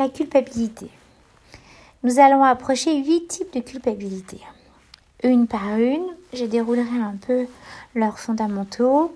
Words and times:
la 0.00 0.08
culpabilité. 0.08 0.86
Nous 2.02 2.18
allons 2.18 2.42
approcher 2.42 2.96
huit 3.04 3.28
types 3.28 3.52
de 3.52 3.60
culpabilité. 3.60 4.38
Une 5.22 5.46
par 5.46 5.76
une, 5.76 6.06
je 6.32 6.46
déroulerai 6.46 6.98
un 7.02 7.16
peu 7.20 7.46
leurs 7.94 8.18
fondamentaux 8.18 9.14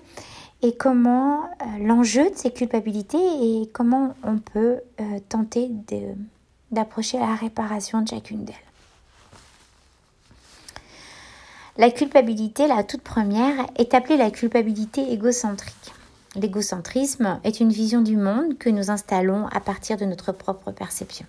et 0.61 0.75
comment 0.75 1.43
euh, 1.43 1.65
l'enjeu 1.81 2.29
de 2.29 2.35
ces 2.35 2.51
culpabilités 2.51 3.17
et 3.17 3.67
comment 3.73 4.15
on 4.23 4.37
peut 4.37 4.77
euh, 5.01 5.19
tenter 5.27 5.71
d'approcher 6.71 7.17
la 7.17 7.33
réparation 7.33 8.01
de 8.01 8.09
chacune 8.09 8.45
d'elles. 8.45 8.55
La 11.77 11.89
culpabilité, 11.89 12.67
la 12.67 12.83
toute 12.83 13.01
première, 13.01 13.65
est 13.75 13.95
appelée 13.95 14.17
la 14.17 14.29
culpabilité 14.29 15.11
égocentrique. 15.11 15.93
L'égocentrisme 16.35 17.39
est 17.45 17.61
une 17.61 17.71
vision 17.71 18.01
du 18.01 18.17
monde 18.17 18.57
que 18.57 18.69
nous 18.69 18.91
installons 18.91 19.47
à 19.47 19.61
partir 19.61 19.95
de 19.95 20.05
notre 20.05 20.33
propre 20.33 20.71
perception. 20.71 21.25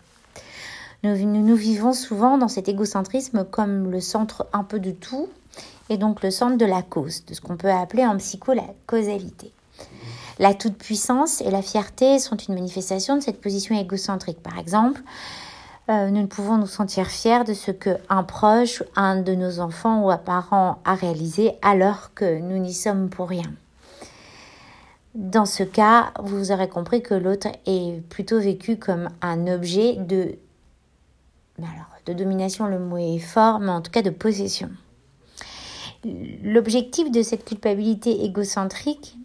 Nous, 1.05 1.17
nous, 1.17 1.55
vivons 1.55 1.93
souvent 1.93 2.39
dans 2.39 2.49
cet 2.49 2.69
égocentrisme 2.69 3.45
comme 3.45 3.91
le 3.91 4.01
centre 4.01 4.47
un 4.53 4.65
peu 4.65 4.81
de 4.81 4.91
tout 4.91 5.29
et 5.91 5.99
donc 5.99 6.23
le 6.23 6.33
centre 6.33 6.57
de 6.57 6.65
la 6.65 6.83
cause, 6.83 7.25
de 7.27 7.35
ce 7.35 7.41
qu'on 7.41 7.57
peut 7.57 7.71
appeler 7.71 8.05
en 8.05 8.17
psycho 8.17 8.53
la 8.53 8.67
causalité. 8.87 9.53
La 10.41 10.55
toute-puissance 10.55 11.41
et 11.41 11.51
la 11.51 11.63
fierté 11.63 12.19
sont 12.19 12.37
une 12.37 12.55
manifestation 12.55 13.17
de 13.17 13.21
cette 13.21 13.41
position 13.41 13.79
égocentrique. 13.79 14.43
Par 14.43 14.59
exemple, 14.59 15.01
euh, 15.89 16.11
nous 16.11 16.23
ne 16.23 16.27
pouvons 16.27 16.59
nous 16.59 16.67
sentir 16.67 17.07
fiers 17.07 17.45
de 17.45 17.55
ce 17.55 17.71
qu'un 17.71 18.25
proche, 18.25 18.83
un 18.97 19.21
de 19.21 19.35
nos 19.35 19.61
enfants 19.61 20.03
ou 20.03 20.11
un 20.11 20.19
parent 20.19 20.79
a 20.85 20.97
réalisé 20.97 21.53
alors 21.63 22.13
que 22.15 22.41
nous 22.41 22.59
n'y 22.59 22.75
sommes 22.75 23.09
pour 23.09 23.29
rien. 23.29 23.53
Dans 25.17 25.47
ce 25.47 25.63
cas, 25.63 26.13
vous 26.23 26.53
aurez 26.53 26.69
compris 26.69 27.03
que 27.03 27.15
l'autre 27.15 27.49
est 27.65 28.03
plutôt 28.11 28.39
vécu 28.39 28.77
comme 28.77 29.09
un 29.23 29.47
objet 29.47 29.95
de... 29.95 30.35
Alors, 31.59 31.89
de 32.05 32.13
domination, 32.13 32.67
le 32.67 32.79
mot 32.79 32.99
est 32.99 33.19
fort, 33.19 33.59
mais 33.59 33.71
en 33.71 33.81
tout 33.81 33.91
cas 33.91 34.03
de 34.03 34.11
possession. 34.11 34.69
L'objectif 36.43 37.11
de 37.11 37.23
cette 37.23 37.47
culpabilité 37.47 38.27
égocentrique 38.27 39.17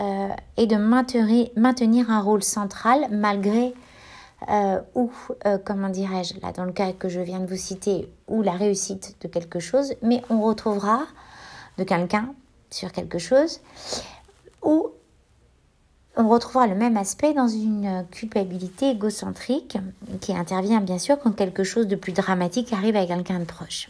euh, 0.00 0.28
est 0.56 0.66
de 0.66 0.74
maintenir, 0.74 2.10
un 2.10 2.20
rôle 2.20 2.42
central 2.42 3.06
malgré 3.12 3.74
euh, 4.50 4.80
ou, 4.96 5.12
euh, 5.46 5.56
comment 5.64 5.88
dirais-je, 5.88 6.40
là 6.40 6.50
dans 6.50 6.64
le 6.64 6.72
cas 6.72 6.92
que 6.92 7.08
je 7.08 7.20
viens 7.20 7.38
de 7.38 7.46
vous 7.46 7.56
citer, 7.56 8.12
ou 8.26 8.42
la 8.42 8.52
réussite 8.52 9.14
de 9.20 9.28
quelque 9.28 9.60
chose, 9.60 9.94
mais 10.02 10.20
on 10.30 10.42
retrouvera 10.42 11.06
de 11.78 11.84
quelqu'un 11.84 12.34
sur 12.70 12.90
quelque 12.90 13.18
chose, 13.18 13.60
ou 14.62 14.90
on 16.18 16.28
retrouvera 16.28 16.66
le 16.66 16.74
même 16.74 16.96
aspect 16.96 17.32
dans 17.32 17.46
une 17.46 18.04
culpabilité 18.10 18.90
égocentrique 18.90 19.78
qui 20.20 20.36
intervient 20.36 20.80
bien 20.80 20.98
sûr 20.98 21.18
quand 21.18 21.30
quelque 21.30 21.62
chose 21.62 21.86
de 21.86 21.94
plus 21.94 22.12
dramatique 22.12 22.72
arrive 22.72 22.96
à 22.96 23.06
quelqu'un 23.06 23.38
de 23.38 23.44
proche. 23.44 23.88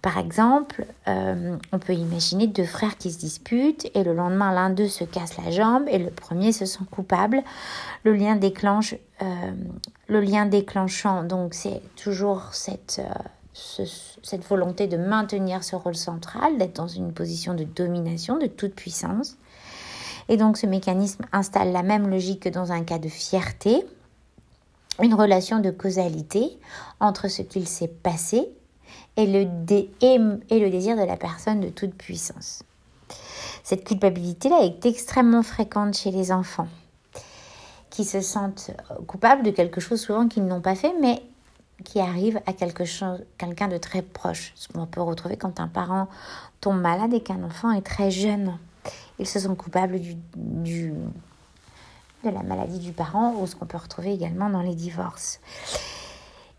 Par 0.00 0.18
exemple, 0.18 0.84
euh, 1.08 1.56
on 1.72 1.78
peut 1.78 1.94
imaginer 1.94 2.46
deux 2.46 2.66
frères 2.66 2.98
qui 2.98 3.10
se 3.10 3.18
disputent 3.18 3.90
et 3.94 4.04
le 4.04 4.12
lendemain 4.12 4.52
l'un 4.52 4.70
d'eux 4.70 4.86
se 4.86 5.02
casse 5.02 5.36
la 5.38 5.50
jambe 5.50 5.84
et 5.88 5.98
le 5.98 6.10
premier 6.10 6.52
se 6.52 6.66
sent 6.66 6.84
coupable. 6.90 7.42
Le 8.04 8.12
lien 8.12 8.36
déclenche, 8.36 8.94
euh, 9.22 9.26
le 10.06 10.20
lien 10.20 10.46
déclenchant, 10.46 11.24
donc 11.24 11.54
c'est 11.54 11.80
toujours 11.96 12.50
euh, 12.68 13.84
cette 14.22 14.46
volonté 14.46 14.86
de 14.86 14.98
maintenir 14.98 15.64
ce 15.64 15.74
rôle 15.74 15.96
central, 15.96 16.58
d'être 16.58 16.76
dans 16.76 16.86
une 16.86 17.12
position 17.12 17.54
de 17.54 17.64
domination, 17.64 18.38
de 18.38 18.46
toute 18.46 18.74
puissance. 18.74 19.38
Et 20.28 20.36
donc 20.36 20.56
ce 20.56 20.66
mécanisme 20.66 21.24
installe 21.32 21.72
la 21.72 21.82
même 21.82 22.08
logique 22.08 22.40
que 22.40 22.48
dans 22.48 22.72
un 22.72 22.82
cas 22.82 22.98
de 22.98 23.08
fierté, 23.08 23.84
une 25.02 25.14
relation 25.14 25.60
de 25.60 25.70
causalité 25.70 26.58
entre 27.00 27.28
ce 27.28 27.42
qu'il 27.42 27.66
s'est 27.66 27.88
passé 27.88 28.48
et 29.16 29.26
le, 29.26 29.44
désir 30.70 30.96
de 30.96 31.04
la 31.04 31.16
personne 31.16 31.60
de 31.60 31.68
toute 31.68 31.94
puissance. 31.94 32.62
Cette 33.62 33.84
culpabilité-là 33.84 34.62
est 34.62 34.86
extrêmement 34.86 35.42
fréquente 35.42 35.96
chez 35.96 36.10
les 36.10 36.32
enfants 36.32 36.68
qui 37.90 38.04
se 38.04 38.20
sentent 38.20 38.72
coupables 39.06 39.44
de 39.44 39.52
quelque 39.52 39.80
chose 39.80 40.00
souvent 40.00 40.26
qu'ils 40.26 40.44
n'ont 40.46 40.60
pas 40.60 40.74
fait, 40.74 40.92
mais 41.00 41.22
qui 41.84 42.00
arrive 42.00 42.40
à 42.46 42.52
quelque 42.52 42.84
chose, 42.84 43.24
quelqu'un 43.38 43.68
de 43.68 43.78
très 43.78 44.02
proche. 44.02 44.52
Ce 44.56 44.66
qu'on 44.68 44.86
peut 44.86 45.00
retrouver 45.00 45.36
quand 45.36 45.60
un 45.60 45.68
parent 45.68 46.08
tombe 46.60 46.80
malade 46.80 47.14
et 47.14 47.20
qu'un 47.20 47.42
enfant 47.44 47.70
est 47.70 47.86
très 47.86 48.10
jeune. 48.10 48.58
Ils 49.18 49.26
se 49.26 49.38
sentent 49.38 49.56
coupables 49.56 50.00
du, 50.00 50.16
du, 50.36 50.92
de 52.24 52.30
la 52.30 52.42
maladie 52.42 52.78
du 52.78 52.92
parent 52.92 53.34
ou 53.40 53.46
ce 53.46 53.56
qu'on 53.56 53.66
peut 53.66 53.78
retrouver 53.78 54.12
également 54.12 54.50
dans 54.50 54.62
les 54.62 54.74
divorces. 54.74 55.40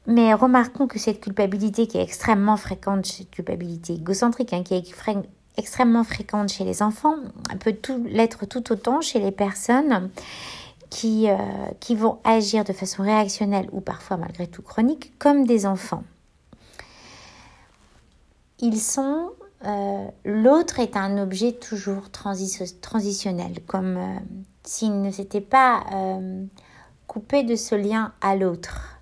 Mais 0.08 0.34
remarquons 0.34 0.88
que 0.88 1.00
cette 1.00 1.20
culpabilité 1.20 1.88
qui 1.88 1.98
est 1.98 2.04
extrêmement 2.04 2.58
fréquente, 2.58 3.06
cette 3.06 3.32
culpabilité 3.32 3.94
égocentrique, 3.94 4.54
hein, 4.54 4.64
qui 4.64 4.76
est 4.76 4.94
extrêmement 5.58 6.04
fréquente 6.04 6.50
chez 6.50 6.64
les 6.64 6.84
enfants, 6.84 7.16
peut 7.60 7.74
tout 7.74 8.04
l'être 8.06 8.46
tout 8.46 8.72
autant 8.72 9.02
chez 9.02 9.20
les 9.20 9.32
personnes 9.32 10.12
qui, 10.92 11.30
euh, 11.30 11.38
qui 11.80 11.96
vont 11.96 12.20
agir 12.24 12.64
de 12.64 12.74
façon 12.74 13.02
réactionnelle 13.02 13.68
ou 13.72 13.82
parfois 13.82 14.18
malgré 14.18 14.48
tout 14.48 14.62
chronique 14.62 15.18
comme 15.18 15.46
des 15.46 15.66
enfants. 15.66 16.04
Ils 18.60 18.80
sont 18.80 19.32
euh, 19.64 20.08
l'autre 20.26 20.80
est 20.80 20.98
un 20.98 21.18
objet 21.18 21.54
toujours 21.54 22.10
transitionnel, 22.12 23.62
comme 23.66 23.98
euh, 23.98 24.20
s'il 24.64 25.02
ne 25.02 25.12
s'était 25.12 25.42
pas 25.42 25.84
coupé 27.08 27.44
de 27.44 27.56
ce 27.56 27.76
lien 27.76 28.14
à 28.22 28.36
l'autre 28.36 28.96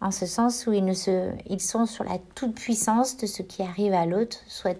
en 0.00 0.10
ce 0.10 0.26
sens 0.26 0.66
où 0.66 0.72
ils, 0.72 1.60
sont 1.60 1.86
sur 1.86 2.04
la 2.04 2.18
toute-puissance 2.34 3.16
de 3.16 3.26
ce 3.26 3.42
qui 3.42 3.62
arrive 3.62 3.94
à 3.94 4.06
l'autre, 4.06 4.38
soit, 4.46 4.76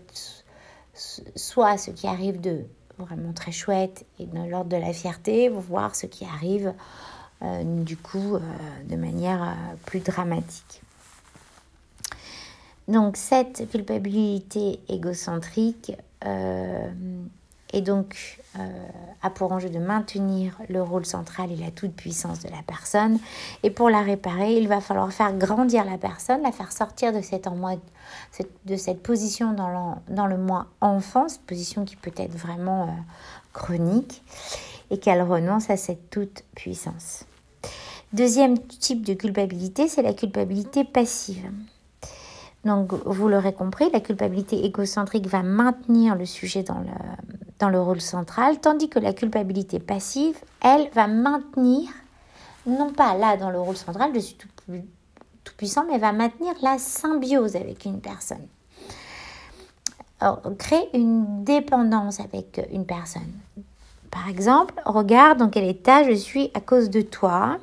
ce 0.94 1.90
qui 1.90 2.06
arrive 2.06 2.40
de 2.40 2.64
vraiment 2.98 3.32
très 3.32 3.52
chouette 3.52 4.06
et 4.18 4.26
de 4.26 4.50
l'ordre 4.50 4.70
de 4.70 4.76
la 4.76 4.92
fierté, 4.92 5.48
voire 5.48 5.94
ce 5.94 6.06
qui 6.06 6.24
arrive 6.24 6.74
euh, 7.42 7.62
du 7.64 7.96
coup 7.96 8.36
euh, 8.36 8.40
de 8.88 8.96
manière 8.96 9.42
euh, 9.42 9.74
plus 9.84 10.00
dramatique. 10.00 10.82
Donc 12.88 13.16
cette 13.16 13.68
culpabilité 13.70 14.80
égocentrique 14.88 15.92
et 17.72 17.80
donc 17.80 18.38
euh, 18.58 18.88
a 19.22 19.30
pour 19.30 19.52
enjeu 19.52 19.68
de 19.68 19.78
maintenir 19.78 20.58
le 20.68 20.82
rôle 20.82 21.04
central 21.04 21.50
et 21.52 21.56
la 21.56 21.70
toute-puissance 21.70 22.40
de 22.40 22.48
la 22.48 22.62
personne. 22.66 23.18
Et 23.62 23.70
pour 23.70 23.90
la 23.90 24.02
réparer, 24.02 24.56
il 24.56 24.68
va 24.68 24.80
falloir 24.80 25.12
faire 25.12 25.36
grandir 25.36 25.84
la 25.84 25.98
personne, 25.98 26.42
la 26.42 26.52
faire 26.52 26.72
sortir 26.72 27.12
de 27.12 27.20
cette, 27.20 27.42
position 29.02 29.52
dans 29.52 29.68
le, 29.68 30.14
dans 30.14 30.26
le 30.26 30.38
moi 30.38 30.66
enfant, 30.80 31.26
position 31.46 31.84
qui 31.84 31.96
peut 31.96 32.14
être 32.16 32.34
vraiment 32.34 32.84
euh, 32.84 32.92
chronique, 33.52 34.22
et 34.90 34.98
qu'elle 34.98 35.22
renonce 35.22 35.68
à 35.68 35.76
cette 35.76 36.10
toute-puissance. 36.10 37.24
Deuxième 38.12 38.58
type 38.58 39.04
de 39.04 39.14
culpabilité, 39.14 39.88
c'est 39.88 40.02
la 40.02 40.14
culpabilité 40.14 40.84
passive. 40.84 41.50
Donc, 42.66 42.92
vous 43.04 43.28
l'aurez 43.28 43.52
compris, 43.52 43.88
la 43.92 44.00
culpabilité 44.00 44.64
égocentrique 44.64 45.28
va 45.28 45.44
maintenir 45.44 46.16
le 46.16 46.26
sujet 46.26 46.64
dans 46.64 46.80
le, 46.80 46.88
dans 47.60 47.68
le 47.68 47.80
rôle 47.80 48.00
central, 48.00 48.58
tandis 48.60 48.88
que 48.88 48.98
la 48.98 49.12
culpabilité 49.12 49.78
passive, 49.78 50.36
elle, 50.60 50.90
va 50.92 51.06
maintenir, 51.06 51.88
non 52.66 52.92
pas 52.92 53.16
là 53.16 53.36
dans 53.36 53.50
le 53.50 53.60
rôle 53.60 53.76
central, 53.76 54.10
je 54.14 54.18
suis 54.18 54.34
tout, 54.34 54.48
puissant, 55.56 55.86
mais 55.88 55.98
va 55.98 56.10
maintenir 56.10 56.54
la 56.60 56.76
symbiose 56.78 57.54
avec 57.54 57.84
une 57.84 58.00
personne. 58.00 58.46
Créer 60.58 60.88
une 60.92 61.44
dépendance 61.44 62.18
avec 62.18 62.60
une 62.72 62.84
personne. 62.84 63.32
Par 64.10 64.28
exemple, 64.28 64.74
regarde 64.84 65.38
dans 65.38 65.50
quel 65.50 65.64
état 65.64 66.02
je 66.02 66.14
suis 66.14 66.50
à 66.54 66.60
cause 66.60 66.90
de 66.90 67.00
toi, 67.00 67.58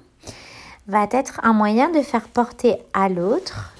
va 0.88 1.08
être 1.12 1.42
un 1.44 1.54
moyen 1.54 1.90
de 1.90 2.02
faire 2.02 2.28
porter 2.30 2.78
à 2.94 3.10
l'autre 3.10 3.73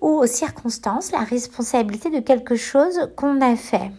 ou 0.00 0.08
aux 0.08 0.26
circonstances 0.26 1.12
la 1.12 1.20
responsabilité 1.20 2.10
de 2.10 2.20
quelque 2.20 2.56
chose 2.56 3.10
qu'on 3.16 3.40
a 3.40 3.56
fait. 3.56 3.90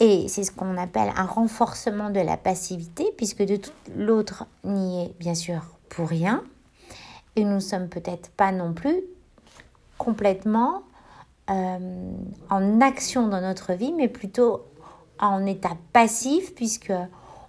Et 0.00 0.28
c'est 0.28 0.44
ce 0.44 0.52
qu'on 0.52 0.76
appelle 0.76 1.12
un 1.16 1.24
renforcement 1.24 2.10
de 2.10 2.20
la 2.20 2.36
passivité, 2.36 3.12
puisque 3.16 3.42
de 3.42 3.58
l'autre 3.96 4.46
n'y 4.64 5.04
est 5.04 5.18
bien 5.18 5.34
sûr 5.34 5.62
pour 5.88 6.08
rien. 6.08 6.44
Et 7.36 7.44
nous 7.44 7.60
sommes 7.60 7.88
peut-être 7.88 8.30
pas 8.30 8.52
non 8.52 8.72
plus 8.72 9.00
complètement 9.96 10.82
euh, 11.50 12.12
en 12.50 12.80
action 12.80 13.26
dans 13.26 13.40
notre 13.40 13.72
vie, 13.72 13.92
mais 13.92 14.08
plutôt 14.08 14.64
en 15.18 15.44
état 15.46 15.76
passif, 15.92 16.54
puisque 16.54 16.92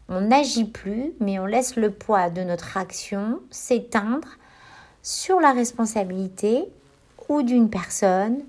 on 0.08 0.22
n'agit 0.22 0.66
plus, 0.66 1.14
mais 1.20 1.38
on 1.38 1.46
laisse 1.46 1.76
le 1.76 1.92
poids 1.92 2.32
de 2.32 2.42
notre 2.42 2.78
action 2.78 3.42
s'éteindre 3.52 4.38
sur 5.04 5.40
la 5.40 5.52
responsabilité 5.52 6.68
ou 7.30 7.44
d'une 7.44 7.70
personne 7.70 8.40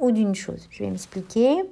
ou 0.00 0.10
d'une 0.10 0.34
chose. 0.34 0.66
Je 0.70 0.82
vais 0.82 0.90
m'expliquer. 0.90 1.62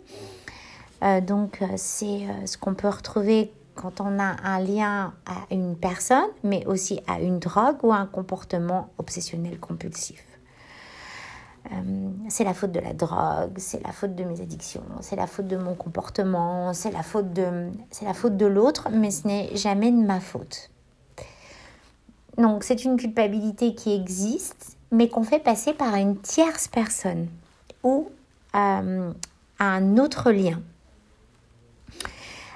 Euh, 1.02 1.20
donc, 1.20 1.60
euh, 1.62 1.66
c'est 1.76 2.26
euh, 2.28 2.46
ce 2.46 2.56
qu'on 2.56 2.75
peut 2.75 2.88
retrouver 2.88 3.52
quand 3.75 4.00
on 4.00 4.19
a 4.19 4.37
un 4.44 4.60
lien 4.60 5.14
à 5.26 5.52
une 5.52 5.76
personne, 5.76 6.28
mais 6.44 6.64
aussi 6.66 7.00
à 7.08 7.20
une 7.20 7.38
drogue 7.38 7.82
ou 7.82 7.93
à 7.93 7.96
un 7.96 8.06
comportement 8.06 8.90
obsessionnel 8.99 9.58
compulsif. 9.58 10.25
C'est 12.28 12.43
la 12.44 12.54
faute 12.54 12.72
de 12.72 12.81
la 12.81 12.93
drogue, 12.93 13.56
c'est 13.56 13.82
la 13.84 13.93
faute 13.93 14.14
de 14.16 14.25
mes 14.25 14.40
addictions, 14.40 14.82
c'est 15.00 15.14
la 15.14 15.28
faute 15.28 15.46
de 15.46 15.56
mon 15.56 15.75
comportement, 15.75 16.75
c'est 16.75 16.90
la 16.90 17.04
faute 17.04 17.32
de, 17.32 17.70
c'est 17.90 18.04
la 18.04 18.49
l'autre, 18.49 18.88
mais 18.90 19.10
ce 19.12 19.26
n'est 19.26 19.56
jamais 19.56 19.90
de 19.93 19.96
ma 20.04 20.19
faute. 20.19 20.70
Donc 22.37 22.64
c'est 22.64 22.84
une 22.84 22.96
culpabilité 22.96 23.75
qui 23.75 23.94
existe, 23.94 24.76
mais 24.93 25.09
qu'on 25.09 25.25
fait 25.25 25.41
passer 25.41 25.73
par 25.73 25.97
une 25.97 26.17
tierce 26.19 26.69
personne 26.69 27.27
ou 27.83 28.09
euh, 28.55 29.11
un 29.59 29.99
autre 29.99 30.31
lien. 30.31 30.61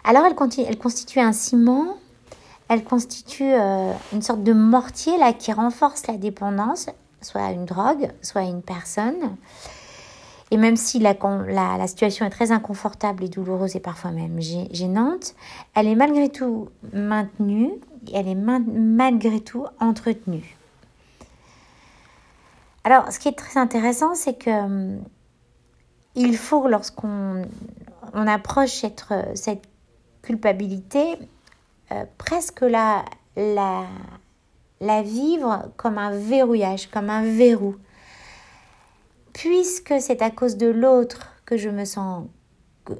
Alors 0.04 0.24
elle, 0.24 0.36
constitue 0.78 1.18
un 1.18 1.32
ciment, 1.32 1.96
elle 2.68 2.84
constitue 2.84 3.52
euh, 3.52 3.92
une 4.12 4.22
sorte 4.22 4.44
de 4.44 4.52
mortier 4.52 5.18
là 5.18 5.32
qui 5.32 5.52
renforce 5.52 6.06
la 6.06 6.16
dépendance, 6.16 6.86
soit 7.22 7.42
à 7.42 7.50
une 7.50 7.64
drogue, 7.64 8.12
soit 8.22 8.42
à 8.42 8.44
une 8.44 8.62
personne. 8.62 9.36
Et 10.52 10.58
même 10.58 10.76
si 10.76 11.00
la, 11.00 11.86
situation 11.88 12.24
est 12.24 12.30
très 12.30 12.52
inconfortable 12.52 13.24
et 13.24 13.28
douloureuse 13.28 13.74
et 13.74 13.80
parfois 13.80 14.12
même 14.12 14.40
gênante, 14.40 15.34
elle 15.74 15.88
est 15.88 15.96
malgré 15.96 16.28
tout 16.28 16.68
maintenue, 16.92 17.72
elle 18.14 18.28
est 18.28 18.36
malgré 18.36 19.40
tout 19.40 19.66
entretenue. 19.80 20.55
Alors, 22.86 23.10
ce 23.10 23.18
qui 23.18 23.26
est 23.26 23.36
très 23.36 23.58
intéressant, 23.58 24.14
c'est 24.14 24.38
que 24.38 24.48
hum, 24.48 25.02
il 26.14 26.36
faut, 26.36 26.68
lorsqu'on 26.68 27.42
on 28.14 28.26
approche 28.28 28.70
cette, 28.70 29.04
cette 29.34 29.64
culpabilité, 30.22 31.18
euh, 31.90 32.04
presque 32.16 32.60
la, 32.60 33.04
la, 33.36 33.86
la 34.80 35.02
vivre 35.02 35.68
comme 35.76 35.98
un 35.98 36.12
verrouillage, 36.12 36.88
comme 36.88 37.10
un 37.10 37.22
verrou. 37.22 37.74
Puisque 39.32 39.94
c'est 39.98 40.22
à 40.22 40.30
cause 40.30 40.56
de 40.56 40.68
l'autre 40.68 41.32
que 41.44 41.56
je 41.56 41.70
me 41.70 41.84
sens, 41.84 42.28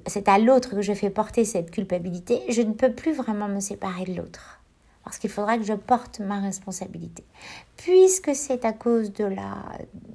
c'est 0.09 0.27
à 0.27 0.41
l'autre 0.41 0.71
que 0.71 0.83
je 0.83 0.95
fais 0.95 1.11
porter 1.11 1.45
cette 1.45 1.71
culpabilité, 1.71 2.43
je 2.49 2.63
ne 2.63 2.73
peux 2.73 2.93
plus 2.93 3.13
vraiment 3.13 3.47
me 3.47 3.61
séparer 3.61 4.03
de 4.03 4.15
l'autre. 4.15 4.56
Parce 5.07 5.19
qu'il 5.19 5.31
faudra 5.31 5.57
que 5.57 5.63
je 5.63 5.73
porte 5.73 6.19
ma 6.19 6.41
responsabilité. 6.41 7.23
Puisque 7.77 8.35
c'est 8.35 8.65
à 8.65 8.73
cause 8.73 9.13
de 9.13 9.25
la, 9.25 9.63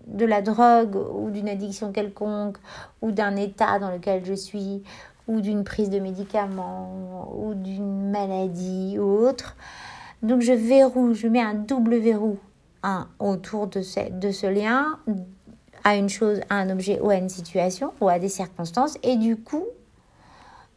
de 0.08 0.26
la 0.26 0.42
drogue 0.42 0.98
ou 1.16 1.30
d'une 1.30 1.48
addiction 1.48 1.94
quelconque 1.94 2.58
ou 3.02 3.12
d'un 3.12 3.38
état 3.38 3.80
dans 3.80 3.90
lequel 3.90 4.26
je 4.26 4.34
suis 4.34 4.84
ou 5.30 5.40
d'une 5.40 5.64
prise 5.64 5.90
de 5.90 6.00
médicaments 6.00 7.32
ou 7.34 7.54
d'une 7.54 8.12
maladie 8.12 8.98
ou 9.00 9.04
autre, 9.04 9.56
donc 10.24 10.42
je 10.42 10.52
verrou, 10.52 11.14
je 11.14 11.28
mets 11.28 11.42
un 11.42 11.54
double 11.54 11.96
verrou 11.96 12.38
un, 12.84 13.08
autour 13.20 13.68
de 13.68 13.82
ce, 13.82 14.12
de 14.12 14.32
ce 14.32 14.48
lien 14.48 15.00
à 15.86 15.96
une 15.96 16.10
chose, 16.10 16.42
à 16.50 16.56
un 16.56 16.70
objet 16.70 17.00
ou 17.00 17.12
à 17.12 17.16
une 17.16 17.30
situation 17.30 17.94
ou 18.02 18.10
à 18.10 18.20
des 18.20 18.28
circonstances. 18.28 18.98
Et 19.04 19.16
du 19.16 19.38
coup, 19.38 19.64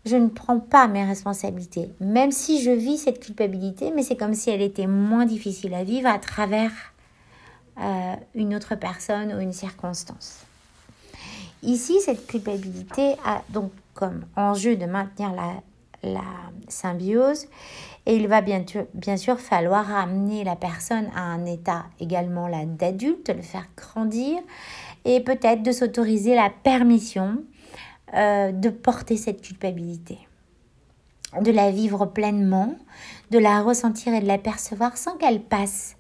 je 0.05 0.17
ne 0.17 0.29
prends 0.29 0.61
pas 0.61 0.87
mes 0.87 1.05
responsabilités. 1.05 1.91
Même 2.01 2.31
si 2.31 2.63
je 2.63 2.71
vis 2.71 2.99
cette 2.99 3.21
culpabilité, 3.21 3.93
mais 3.95 4.03
c'est 4.03 4.17
comme 4.17 4.35
si 4.35 4.51
elle 4.51 4.63
était 4.63 4.87
moins 4.87 5.25
difficile 5.25 5.75
à 5.75 5.85
vivre 5.85 6.09
à 6.09 6.19
travers 6.19 6.73
euh, 7.81 8.15
une 8.35 8.55
autre 8.55 8.75
personne 8.75 9.33
ou 9.33 9.41
une 9.41 9.53
circonstance. 9.53 10.45
Ici, 11.63 12.01
cette 12.05 12.27
culpabilité 12.27 13.15
a 13.25 13.43
donc 13.49 13.73
comme 13.95 14.25
enjeu 14.37 14.77
de 14.77 14.85
maintenir 14.85 15.33
la, 15.33 15.55
la 16.03 16.25
symbiose 16.69 17.47
et 18.07 18.17
il 18.17 18.29
va 18.29 18.43
bien, 18.43 18.65
bien 18.93 19.17
sûr 19.17 19.41
falloir 19.41 19.95
amener 19.95 20.45
la 20.45 20.57
personne 20.57 21.09
à 21.17 21.23
un 21.23 21.47
état 21.47 21.87
également 22.01 22.49
là 22.49 22.67
d'adulte, 22.67 23.31
le 23.31 23.43
faire 23.43 23.67
grandir 23.77 24.39
et 25.05 25.21
peut-être 25.21 25.63
de 25.63 25.73
s'autoriser 25.73 26.35
la 26.35 26.51
permission 26.51 27.43
euh, 28.15 28.53
de 28.53 28.69
porter 28.69 29.17
cette 29.17 29.43
culpabilité, 29.43 30.19
de 31.41 31.51
la 31.51 31.71
vivre 31.71 32.07
pleinement, 32.07 32.77
de 33.31 33.39
la 33.39 33.61
ressentir 33.63 34.15
et 34.15 34.21
de 34.21 34.27
la 34.27 34.39
percevoir 34.39 34.97
sans 34.97 35.17
qu'elle 35.17 35.43
passe 35.43 35.97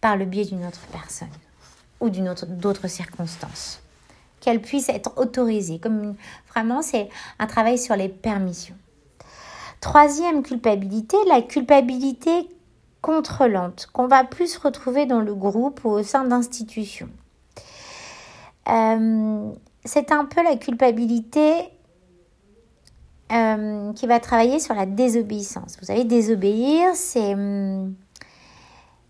par 0.00 0.16
le 0.16 0.24
biais 0.24 0.44
d'une 0.44 0.64
autre 0.64 0.86
personne 0.92 1.28
ou 2.00 2.08
d'une 2.10 2.28
autre 2.28 2.46
d'autres 2.46 2.88
circonstances. 2.88 3.82
Qu'elle 4.40 4.62
puisse 4.62 4.88
être 4.88 5.12
autorisée. 5.18 5.78
Comme 5.78 6.14
vraiment, 6.54 6.80
c'est 6.80 7.08
un 7.38 7.46
travail 7.46 7.76
sur 7.76 7.96
les 7.96 8.08
permissions. 8.08 8.76
Troisième 9.80 10.42
culpabilité, 10.42 11.16
la 11.28 11.42
culpabilité 11.42 12.48
contrôlante, 13.02 13.88
qu'on 13.92 14.06
va 14.06 14.24
plus 14.24 14.56
retrouver 14.56 15.06
dans 15.06 15.20
le 15.20 15.34
groupe 15.34 15.84
ou 15.84 15.90
au 15.90 16.02
sein 16.02 16.24
d'institutions. 16.24 17.10
Euh, 18.68 19.52
c'est 19.88 20.12
un 20.12 20.26
peu 20.26 20.42
la 20.42 20.56
culpabilité 20.56 21.70
euh, 23.32 23.92
qui 23.94 24.06
va 24.06 24.20
travailler 24.20 24.60
sur 24.60 24.74
la 24.74 24.86
désobéissance. 24.86 25.76
Vous 25.80 25.86
savez, 25.86 26.04
désobéir, 26.04 26.94
c'est 26.94 27.34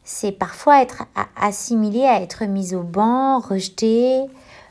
c'est 0.04 0.32
parfois 0.32 0.80
être 0.80 1.04
assimilé 1.36 2.04
à 2.04 2.22
être 2.22 2.46
mis 2.46 2.75
au 2.75 2.82
banc, 2.82 3.40
rejeté, 3.40 4.22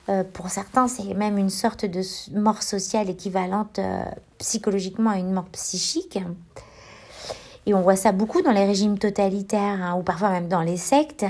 euh, 0.10 0.24
pour 0.34 0.50
certains, 0.50 0.88
c'est 0.88 1.14
même 1.14 1.38
une 1.38 1.52
sorte 1.52 1.86
de 1.86 2.02
mort 2.36 2.64
sociale 2.64 3.08
équivalente 3.08 3.78
euh, 3.78 4.04
psychologiquement 4.40 5.12
à 5.12 5.18
une 5.18 5.32
mort 5.32 5.46
psychique. 5.52 6.18
Et 7.68 7.76
on 7.76 7.82
voit 7.82 7.98
ça 7.98 8.14
beaucoup 8.14 8.42
dans 8.42 8.52
les 8.52 8.66
régimes 8.66 8.98
totalitaires 8.98 9.80
hein, 9.84 9.96
ou 10.00 10.02
parfois 10.02 10.32
même 10.32 10.48
dans 10.48 10.62
les 10.62 10.78
sectes, 10.78 11.26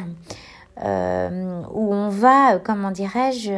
où 0.80 1.94
on 1.94 2.10
va, 2.10 2.60
comment 2.60 2.92
dirais-je, 2.92 3.52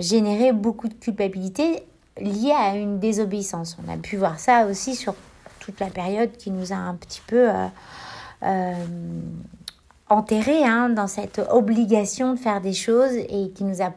générer 0.00 0.52
beaucoup 0.52 0.88
de 0.88 0.94
culpabilité 0.94 1.82
liée 2.20 2.54
à 2.56 2.76
une 2.76 2.98
désobéissance. 2.98 3.76
On 3.86 3.92
a 3.92 3.96
pu 3.96 4.16
voir 4.16 4.38
ça 4.38 4.66
aussi 4.66 4.94
sur 4.94 5.14
toute 5.60 5.80
la 5.80 5.88
période 5.88 6.32
qui 6.32 6.50
nous 6.50 6.72
a 6.72 6.76
un 6.76 6.94
petit 6.94 7.22
peu 7.26 7.48
enterré 10.08 10.64
hein, 10.64 10.88
dans 10.88 11.06
cette 11.06 11.40
obligation 11.50 12.34
de 12.34 12.38
faire 12.38 12.60
des 12.60 12.72
choses 12.72 13.12
et 13.12 13.50
qui 13.54 13.64
nous 13.64 13.82
a 13.82 13.92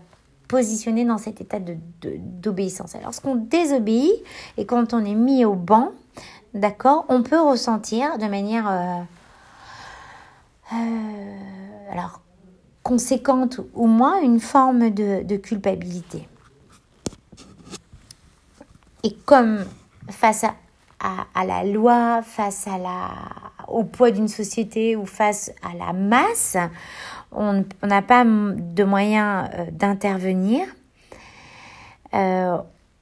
positionné 0.52 1.06
dans 1.06 1.18
cet 1.18 1.40
état 1.40 1.60
d'obéissance. 2.02 2.92
De, 2.92 2.98
Alors, 2.98 3.08
lorsqu'on 3.08 3.36
désobéit 3.36 4.12
et 4.58 4.66
quand 4.66 4.94
on 4.94 5.06
est 5.06 5.16
mis 5.16 5.46
au 5.46 5.56
banc, 5.56 5.92
d'accord, 6.54 7.06
on 7.08 7.24
peut 7.24 7.40
ressentir 7.40 8.18
de 8.18 8.26
manière 8.26 8.70
euh, 8.70 9.02
euh, 10.74 11.92
alors 11.92 12.20
conséquente 12.84 13.62
ou 13.74 13.88
moins 13.88 14.22
une 14.22 14.40
forme 14.40 14.90
de, 14.90 15.38
culpabilité. 15.38 16.28
Et 19.04 19.16
comme 19.26 19.66
face 20.10 20.46
à 21.00 21.46
la 21.46 21.64
loi, 21.64 22.22
face 22.22 22.68
au 23.68 23.84
poids 23.84 24.12
d'une 24.12 24.28
société 24.28 24.96
ou 24.96 25.06
face 25.06 25.52
à 25.64 25.76
la 25.76 25.94
masse, 25.94 26.58
on 27.32 27.66
n'a 27.84 28.02
pas 28.02 28.24
de 28.26 28.84
moyens 28.84 29.50
euh, 29.54 29.66
d'intervenir. 29.72 30.66
Euh, 32.14 32.58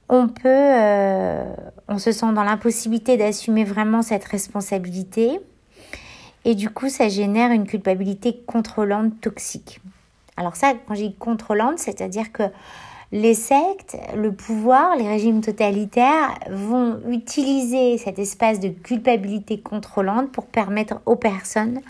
on 0.08 0.28
euh, 0.44 1.54
on 1.88 1.98
se 1.98 2.12
sent 2.12 2.32
dans 2.32 2.44
l'impossibilité 2.44 3.16
d'assumer 3.16 3.64
vraiment 3.64 4.02
cette 4.02 4.24
responsabilité. 4.24 5.40
Et 6.44 6.54
du 6.54 6.70
coup, 6.70 6.88
ça 6.88 7.08
génère 7.08 7.50
une 7.52 7.66
culpabilité 7.66 8.42
contrôlante, 8.46 9.20
toxique. 9.20 9.80
Alors 10.36 10.56
ça, 10.56 10.72
quand 10.86 10.94
je 10.94 11.06
dis 11.06 11.14
contrôlante, 11.14 11.78
c'est-à-dire 11.78 12.32
que 12.32 12.44
les 13.12 13.34
sectes, 13.34 13.96
le 14.16 14.32
pouvoir, 14.32 14.96
les 14.96 15.08
régimes 15.08 15.40
totalitaires 15.40 16.38
vont 16.50 17.00
utiliser 17.10 17.98
cet 17.98 18.18
espace 18.18 18.60
de 18.60 18.68
culpabilité 18.68 19.60
contrôlante 19.60 20.30
pour 20.30 20.46
permettre 20.46 21.00
aux 21.06 21.16
personnes 21.16 21.80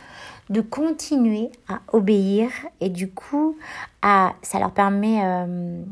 de 0.48 0.60
continuer 0.60 1.50
à 1.68 1.80
obéir 1.92 2.50
et 2.80 2.88
du 2.88 3.10
coup 3.10 3.56
ça 4.02 4.58
leur 4.58 4.72
permet 4.72 5.20
euh, 5.22 5.82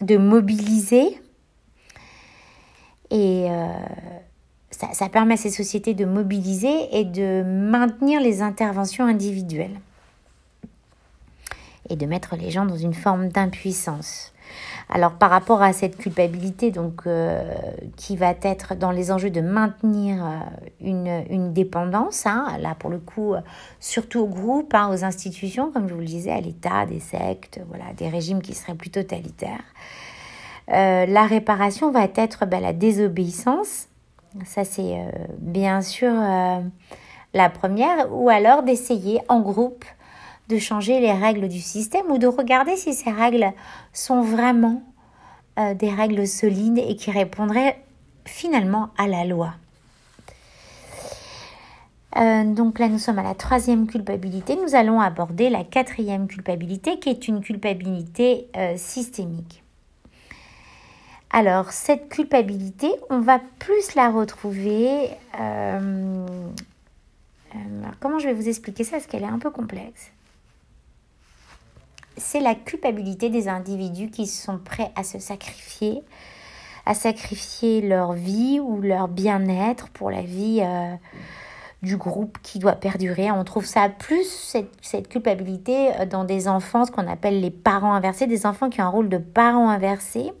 de 0.00 0.16
mobiliser 0.16 1.20
et 3.10 3.46
euh, 3.50 3.66
ça, 4.92 5.08
permet 5.08 5.34
à 5.34 5.36
ces 5.36 5.50
sociétés 5.50 5.94
de 5.94 6.04
mobiliser 6.04 6.88
et 6.92 7.04
de 7.04 7.42
maintenir 7.42 8.20
les 8.20 8.42
interventions 8.42 9.04
individuelles 9.04 9.80
et 11.88 11.96
de 11.96 12.06
mettre 12.06 12.36
les 12.36 12.50
gens 12.50 12.66
dans 12.66 12.76
une 12.76 12.94
forme 12.94 13.28
d'impuissance. 13.28 14.32
Alors 14.88 15.12
par 15.12 15.30
rapport 15.30 15.62
à 15.62 15.72
cette 15.72 15.96
culpabilité, 15.96 16.70
donc 16.70 17.02
euh, 17.06 17.52
qui 17.96 18.16
va 18.16 18.34
être 18.42 18.74
dans 18.76 18.90
les 18.92 19.10
enjeux 19.10 19.30
de 19.30 19.40
maintenir 19.40 20.24
euh, 20.24 20.38
une, 20.80 21.24
une 21.30 21.52
dépendance, 21.52 22.26
hein, 22.26 22.46
là 22.60 22.76
pour 22.78 22.90
le 22.90 22.98
coup, 22.98 23.34
surtout 23.80 24.20
au 24.20 24.26
groupe, 24.26 24.74
hein, 24.74 24.90
aux 24.92 25.04
institutions, 25.04 25.72
comme 25.72 25.88
je 25.88 25.94
vous 25.94 26.00
le 26.00 26.06
disais, 26.06 26.30
à 26.30 26.40
l'État, 26.40 26.86
des 26.86 27.00
sectes, 27.00 27.60
voilà, 27.68 27.86
des 27.96 28.08
régimes 28.08 28.42
qui 28.42 28.54
seraient 28.54 28.74
plus 28.74 28.90
totalitaires. 28.90 29.64
Euh, 30.72 31.06
la 31.06 31.26
réparation 31.26 31.90
va 31.90 32.08
être 32.14 32.46
ben, 32.46 32.60
la 32.60 32.72
désobéissance, 32.72 33.86
Ça, 34.44 34.64
c'est 34.64 34.96
bien 35.38 35.80
sûr 35.80 36.12
la 37.34 37.50
première. 37.50 38.12
Ou 38.12 38.28
alors 38.28 38.62
d'essayer 38.62 39.20
en 39.28 39.40
groupe 39.40 39.84
de 40.48 40.58
changer 40.58 41.00
les 41.00 41.12
règles 41.12 41.48
du 41.48 41.60
système 41.60 42.10
ou 42.10 42.18
de 42.18 42.26
regarder 42.26 42.76
si 42.76 42.94
ces 42.94 43.10
règles 43.10 43.52
sont 43.92 44.20
vraiment 44.20 44.82
des 45.56 45.90
règles 45.90 46.26
solides 46.26 46.78
et 46.78 46.96
qui 46.96 47.10
répondraient 47.10 47.82
finalement 48.24 48.90
à 48.98 49.06
la 49.06 49.24
loi. 49.24 49.54
Euh, 52.16 52.44
donc 52.44 52.78
là, 52.78 52.88
nous 52.88 52.98
sommes 52.98 53.18
à 53.18 53.22
la 53.22 53.34
troisième 53.34 53.86
culpabilité. 53.86 54.56
Nous 54.56 54.74
allons 54.74 55.00
aborder 55.00 55.50
la 55.50 55.64
quatrième 55.64 56.28
culpabilité, 56.28 56.98
qui 56.98 57.10
est 57.10 57.28
une 57.28 57.40
culpabilité 57.40 58.48
euh, 58.56 58.74
systémique. 58.76 59.62
Alors, 61.30 61.72
cette 61.72 62.08
culpabilité, 62.08 62.88
on 63.10 63.20
va 63.20 63.40
plus 63.58 63.94
la 63.94 64.10
retrouver... 64.10 65.10
Euh, 65.40 66.26
comment 68.00 68.18
je 68.18 68.26
vais 68.26 68.34
vous 68.34 68.48
expliquer 68.48 68.84
ça 68.84 68.92
Parce 68.92 69.06
qu'elle 69.06 69.22
est 69.22 69.26
un 69.26 69.38
peu 69.38 69.50
complexe. 69.50 70.10
C'est 72.16 72.40
la 72.40 72.54
culpabilité 72.54 73.28
des 73.28 73.48
individus 73.48 74.10
qui 74.10 74.26
sont 74.26 74.58
prêts 74.58 74.90
à 74.96 75.02
se 75.04 75.18
sacrifier, 75.18 76.02
à 76.86 76.94
sacrifier 76.94 77.82
leur 77.82 78.14
vie 78.14 78.58
ou 78.58 78.80
leur 78.80 79.08
bien-être 79.08 79.90
pour 79.90 80.10
la 80.10 80.22
vie 80.22 80.62
du 81.82 81.96
groupe 81.96 82.38
qui 82.42 82.58
doit 82.58 82.72
perdurer. 82.72 83.30
On 83.30 83.44
trouve 83.44 83.64
ça 83.64 83.88
plus, 83.88 84.58
cette, 84.82 85.08
culpabilité, 85.08 85.94
euh, 86.00 86.06
dans 86.06 86.24
des 86.24 86.48
enfants, 86.48 86.84
ce 86.84 86.90
qu'on 86.90 87.08
appelle 87.08 87.40
les 87.40 87.50
parents 87.50 87.94
inversés, 87.94 88.26
des 88.26 88.46
enfants 88.46 88.70
qui 88.70 88.80
ont 88.80 88.84
un 88.84 88.88
rôle 88.88 89.08
de 89.08 89.18
parents 89.18 89.70
inversés 89.70 90.32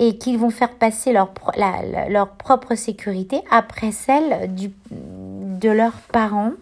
et 0.00 0.18
qui 0.18 0.36
vont 0.36 0.50
faire 0.50 0.70
passer 0.70 1.12
leur, 1.12 1.32
leur 2.08 2.30
propre 2.30 2.74
sécurité 2.74 3.42
après 3.50 3.92
celle 3.92 4.52
du, 4.54 4.72
de 4.90 5.68
leurs 5.68 6.00
parents. 6.12 6.52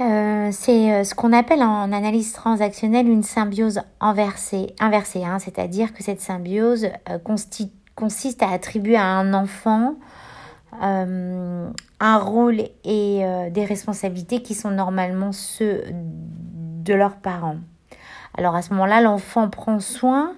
Euh, 0.00 0.48
c'est 0.50 0.94
euh, 0.94 1.04
ce 1.04 1.14
qu'on 1.14 1.34
appelle 1.34 1.62
en 1.62 1.92
analyse 1.92 2.32
transactionnelle 2.32 3.06
une 3.06 3.22
symbiose 3.22 3.82
inversée, 4.00 4.74
inversée 4.80 5.24
hein. 5.24 5.38
c'est-à-dire 5.38 5.92
que 5.92 6.02
cette 6.02 6.22
symbiose 6.22 6.88
consiste 7.94 8.42
à 8.42 8.50
attribuer 8.50 8.96
à 8.96 9.04
un 9.04 9.34
enfant 9.34 9.96
euh, 10.82 11.68
un 11.98 12.18
rôle 12.18 12.60
et 12.84 13.24
euh, 13.24 13.50
des 13.50 13.64
responsabilités 13.64 14.40
qui 14.40 14.54
sont 14.54 14.70
normalement 14.70 15.32
ceux 15.32 15.82
de 15.90 16.94
leurs 16.94 17.16
parents. 17.16 17.56
Alors 18.38 18.54
à 18.54 18.62
ce 18.62 18.70
moment-là, 18.70 19.00
l'enfant 19.02 19.50
prend 19.50 19.80
soin 19.80 20.32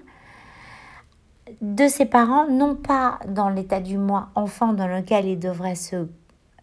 de 1.63 1.89
ses 1.89 2.05
parents, 2.05 2.47
non 2.49 2.75
pas 2.75 3.19
dans 3.27 3.49
l'état 3.49 3.81
du 3.81 3.97
moi 3.97 4.29
enfant 4.35 4.75
dans 4.75 4.87
lequel 4.87 5.27
il 5.27 5.39
devrait 5.39 5.77
se 5.77 6.07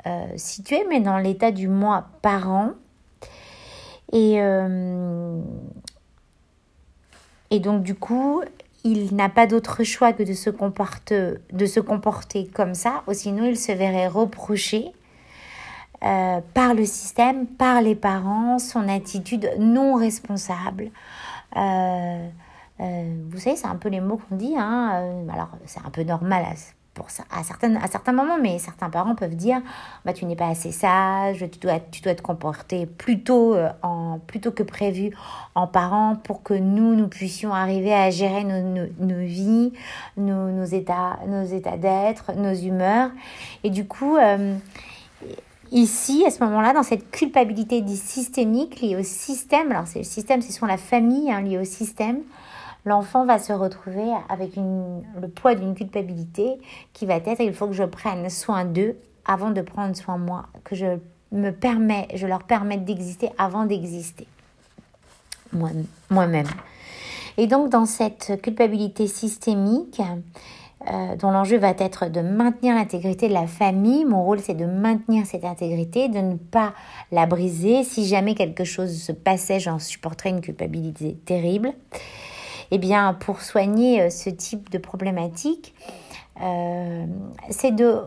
euh, 0.06 0.28
situer, 0.36 0.86
mais 0.90 1.00
dans 1.00 1.18
l'état 1.18 1.52
du 1.52 1.68
moi 1.68 2.06
parent. 2.22 2.72
Et, 4.12 4.38
et 7.52 7.60
donc 7.60 7.84
du 7.84 7.94
coup, 7.94 8.42
il 8.84 9.16
n'a 9.16 9.30
pas 9.30 9.48
d'autre 9.48 9.84
choix 9.84 10.14
que 10.14 10.24
de 10.24 10.34
se, 10.34 10.50
comporter, 10.50 11.36
de 11.52 11.66
se 11.66 11.80
comporter 11.80 12.48
comme 12.48 12.74
ça, 12.74 13.04
ou 13.08 13.14
sinon 13.14 13.46
il 13.46 13.58
se 13.58 13.72
verrait 13.72 14.08
reprocher 14.08 14.92
euh, 16.04 16.40
par 16.54 16.74
le 16.74 16.86
système, 16.86 17.46
par 17.46 17.82
les 17.82 17.96
parents, 17.96 18.58
son 18.58 18.88
attitude 18.88 19.50
non 19.60 19.96
responsable. 19.96 20.92
Euh, 21.58 22.30
euh, 22.82 23.16
vous 23.30 23.40
savez, 23.40 23.56
c'est 23.56 23.68
un 23.68 23.76
peu 23.76 23.90
les 23.90 24.00
mots 24.00 24.20
qu'on 24.30 24.36
dit. 24.36 24.56
Hein, 24.58 25.26
alors, 25.32 25.50
c'est 25.66 25.86
un 25.86 25.90
peu 25.90 26.04
normal 26.04 26.46
à, 27.30 27.44
certains, 27.44 27.76
à 27.76 27.88
certains 27.88 28.12
moments, 28.12 28.38
mais 28.42 28.60
certains 28.60 28.90
parents 28.90 29.16
peuvent 29.16 29.36
dire 29.36 29.62
bah, 30.06 30.14
tu 30.14 30.26
n'es 30.26 30.36
pas 30.36 30.48
assez 30.48 30.72
sage, 30.72 31.46
tu 31.52 31.60
dois, 31.60 31.80
tu 31.80 32.02
dois 32.02 32.16
te 32.16 32.22
comporter 32.22 32.86
plutôt, 32.86 33.54
euh, 33.54 33.70
en, 33.84 34.20
plutôt 34.20 34.52
que 34.52 34.64
prévu 34.64 35.12
en 35.56 35.68
parent 35.68 36.16
pour 36.24 36.44
que 36.44 36.54
nous, 36.54 36.96
nous 36.96 37.08
puissions 37.08 37.54
arriver 37.54 37.94
à 37.94 38.10
gérer 38.10 38.44
nos, 38.44 38.88
nos, 39.00 39.26
vies, 39.26 39.74
nos, 40.18 40.66
états, 40.66 41.20
nos 41.28 41.44
états 41.44 41.78
d'être, 41.78 42.34
nos 42.34 42.54
humeurs. 42.54 43.12
Et 43.64 43.70
du 43.70 43.86
coup, 43.86 44.18
euh, 44.18 44.56
ici, 45.72 46.24
à 46.26 46.32
ce 46.32 46.44
moment-là, 46.44 46.74
dans 46.74 46.84
cette 46.84 47.12
culpabilité 47.12 47.86
systémique 47.88 48.82
liée 48.82 48.96
au 48.96 49.04
système, 49.04 49.72
alors 49.72 49.88
c'est 49.88 50.00
le 50.00 50.06
système, 50.06 50.42
c'est 50.42 50.52
souvent 50.52 50.68
la 50.68 50.78
famille 50.78 51.32
hein, 51.32 51.42
liée 51.42 51.58
au 51.58 51.66
système, 51.66 52.20
l'enfant 52.90 53.26
va 53.26 53.38
se 53.38 53.54
retrouver 53.54 54.12
avec 54.30 54.56
le 54.56 55.28
poids 55.28 55.54
d'une 55.54 55.76
culpabilité 55.76 56.60
qui 56.92 57.06
va 57.06 57.16
être 57.16 57.40
il 57.40 57.54
faut 57.54 57.68
que 57.68 57.74
je 57.74 57.84
prenne 57.84 58.30
soin 58.30 58.66
d'eux 58.66 58.98
avant 59.26 59.52
de 59.52 59.62
prendre 59.62 59.96
soin 59.96 60.18
de 60.18 60.24
moi, 60.24 60.48
que 60.64 60.76
je 60.76 60.98
me 61.32 61.54
je 62.16 62.26
leur 62.26 62.44
permette 62.44 62.86
d'exister 62.86 63.30
avant 63.38 63.66
d'exister 63.66 64.28
moi-même. 66.10 66.48
Et 67.38 67.46
donc 67.46 67.70
dans 67.70 67.86
cette 67.86 68.42
culpabilité 68.42 69.06
systémique, 69.08 70.02
euh, 70.90 71.16
dont 71.18 71.30
l'enjeu 71.30 71.58
va 71.58 71.72
être 71.78 72.10
de 72.10 72.22
maintenir 72.22 72.74
l'intégrité 72.74 73.28
de 73.28 73.34
la 73.34 73.48
famille. 73.48 74.06
Mon 74.06 74.24
rôle, 74.24 74.40
c'est 74.40 74.54
de 74.54 74.66
maintenir 74.66 75.26
cette 75.26 75.44
intégrité, 75.44 76.08
de 76.08 76.20
ne 76.20 76.36
pas 76.36 76.74
la 77.12 77.26
briser. 77.26 77.84
Si 77.84 78.08
jamais 78.08 78.34
quelque 78.34 78.64
chose 78.64 78.98
se 78.98 79.12
passait, 79.12 79.60
j'en 79.60 79.78
supporterais 79.78 80.30
une 80.30 80.42
culpabilité 80.42 81.18
terrible. 81.26 81.74
Eh 82.72 82.78
bien, 82.78 83.14
pour 83.14 83.42
soigner 83.42 84.02
euh, 84.02 84.10
ce 84.10 84.30
type 84.30 84.70
de 84.70 84.78
problématique, 84.78 85.74
euh, 86.42 87.06
c'est 87.50 87.72
de 87.72 88.02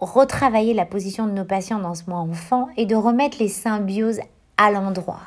retravailler 0.00 0.74
la 0.74 0.84
position 0.84 1.26
de 1.26 1.32
nos 1.32 1.44
patients 1.44 1.78
dans 1.78 1.94
ce 1.94 2.08
mois 2.08 2.18
enfant 2.18 2.68
et 2.76 2.84
de 2.86 2.94
remettre 2.94 3.38
les 3.40 3.48
symbioses 3.48 4.20
à 4.56 4.70
l'endroit. 4.70 5.20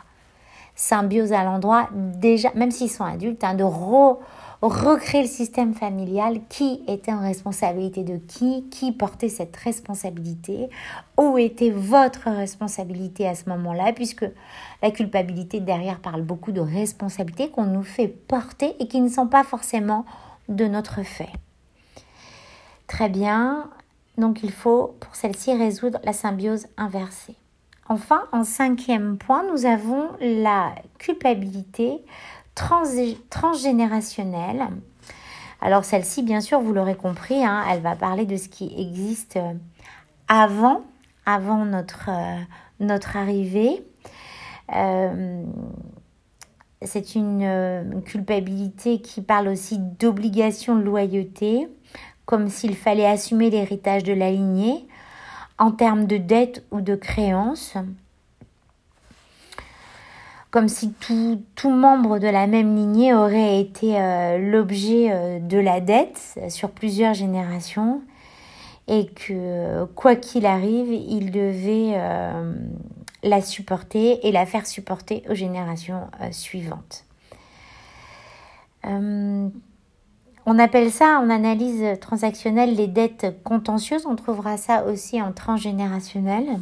Symbiose 0.76 1.34
à 1.34 1.44
l'endroit, 1.44 1.90
déjà, 1.94 2.52
même 2.56 2.72
s'ils 2.72 2.92
sont 2.92 3.04
adultes, 3.04 3.44
hein, 3.44 3.56
de 3.56 3.64
recréer 4.68 5.22
le 5.22 5.28
système 5.28 5.74
familial, 5.74 6.42
qui 6.50 6.82
était 6.88 7.14
en 7.14 7.22
responsabilité 7.22 8.04
de 8.04 8.18
qui, 8.18 8.68
qui 8.70 8.92
portait 8.92 9.30
cette 9.30 9.56
responsabilité, 9.56 10.70
où 11.18 11.38
était 11.38 11.70
votre 11.70 12.30
responsabilité 12.30 13.28
à 13.28 13.36
ce 13.36 13.48
moment-là, 13.50 13.94
puisque 13.94 14.26
la 14.82 14.92
culpabilité 14.92 15.60
derrière 15.62 16.00
parle 16.00 16.24
beaucoup 16.24 16.52
de 16.52 16.62
responsabilités 16.62 17.50
qu'on 17.50 17.66
nous 17.66 17.84
fait 17.84 18.08
porter 18.08 18.76
et 18.80 18.88
qui 18.88 19.00
ne 19.00 19.10
sont 19.10 19.28
pas 19.28 19.44
forcément 19.44 20.06
de 20.50 20.66
notre 20.66 21.04
fait. 21.04 21.32
Très 22.88 23.08
bien, 23.08 23.70
donc 24.18 24.44
il 24.44 24.52
faut 24.52 24.96
pour 25.00 25.16
celle-ci 25.16 25.56
résoudre 25.56 26.00
la 26.04 26.14
symbiose 26.14 26.68
inversée. 26.76 27.36
Enfin, 27.88 28.24
en 28.32 28.44
cinquième 28.44 29.18
point, 29.18 29.44
nous 29.52 29.66
avons 29.66 30.10
la 30.20 30.76
culpabilité 31.00 32.04
transgénérationnelle. 33.30 34.68
Alors 35.62 35.84
celle-ci, 35.84 36.24
bien 36.24 36.42
sûr, 36.42 36.60
vous 36.62 36.74
l'aurez 36.74 36.96
compris, 36.96 37.44
hein, 37.44 37.64
elle 37.70 37.82
va 37.82 37.96
parler 37.96 38.26
de 38.26 38.38
ce 38.38 38.48
qui 38.48 38.74
existe 38.78 39.38
avant, 40.28 40.84
avant 41.26 41.66
notre, 41.66 42.10
euh, 42.10 42.98
arrivée. 43.14 43.84
Euh, 44.74 45.44
c'est 46.82 47.16
une, 47.16 47.44
une, 47.44 48.02
culpabilité 48.04 49.02
qui 49.02 49.22
parle 49.22 49.50
aussi 49.50 49.80
d'obligation 49.80 50.76
de 50.76 50.82
loyauté, 50.82 51.68
comme 52.26 52.48
s'il 52.48 52.76
fallait 52.76 53.08
assumer 53.08 53.50
l'héritage 53.50 54.04
de 54.04 54.14
la 54.14 54.32
lignée 54.32 54.88
en 55.58 55.72
termes 55.72 56.06
de 56.06 56.18
dette 56.18 56.64
ou 56.72 56.80
de 56.80 56.96
créance 56.96 57.76
comme 60.52 60.68
si 60.68 60.92
tout, 60.94 61.70
membre 61.70 62.18
de 62.18 62.28
la 62.28 62.48
même 62.48 62.76
lignée 62.76 63.14
aurait 63.14 63.60
été 63.60 64.00
euh, 64.00 64.38
l'objet 64.40 65.12
euh, 65.12 65.40
de 65.40 65.60
la 65.60 65.80
dette 65.80 66.40
sur 66.50 66.72
plusieurs 66.72 67.14
générations 67.14 68.02
et 68.88 69.06
que 69.06 69.86
quoi 69.94 70.16
qu'il 70.16 70.48
arrive, 70.48 70.92
il 70.92 71.32
devait 71.32 71.94
euh, 71.94 72.56
la 73.22 73.42
supporter 73.42 74.28
et 74.28 74.32
la 74.32 74.48
faire 74.48 74.66
supporter 74.66 75.22
aux 75.30 75.36
générations 75.36 76.08
suivantes. 76.32 77.06
on 78.84 79.52
appelle 80.58 80.90
ça 80.90 81.20
en 81.20 81.30
analyse 81.30 82.00
transactionnelle 82.02 82.74
les 82.74 82.88
dettes 82.88 83.44
contentieuses, 83.44 84.08
on 84.08 84.16
trouvera 84.16 84.58
ça 84.58 84.86
aussi 84.86 85.22
en 85.22 85.34
transgénérationnel. 85.34 86.58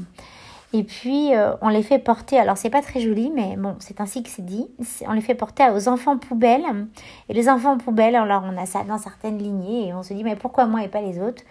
Et 0.73 0.83
puis, 0.83 1.33
euh, 1.33 1.53
on 1.61 1.69
les 1.69 1.81
fait 1.81 1.97
porter, 1.97 2.37
alors 2.37 2.57
c'est 2.57 2.69
pas 2.69 2.81
très 2.81 2.99
joli, 2.99 3.31
mais 3.33 3.55
bon, 3.55 3.75
c'est 3.79 4.01
ainsi 4.01 4.21
que 4.21 4.29
c'est 4.29 4.45
dit, 4.45 4.67
on 5.07 5.13
les 5.13 5.21
fait 5.21 5.33
porter 5.33 5.69
aux 5.73 5.87
enfants 5.87 6.17
poubelles. 6.17 6.87
Et 7.29 7.33
les 7.33 7.47
enfants 7.47 7.77
poubelles, 7.77 8.15
alors 8.15 8.43
on 8.45 8.57
a 8.57 8.65
ça 8.65 8.83
dans 8.83 8.97
certaines 8.97 9.37
lignées, 9.37 9.87
et 9.87 9.93
on 9.93 10.03
se 10.03 10.13
dit, 10.13 10.25
mais 10.25 10.35
pourquoi 10.35 10.65
moi 10.65 10.83
et 10.83 10.89
pas 10.89 11.01
les 11.01 11.19
autres? 11.19 11.41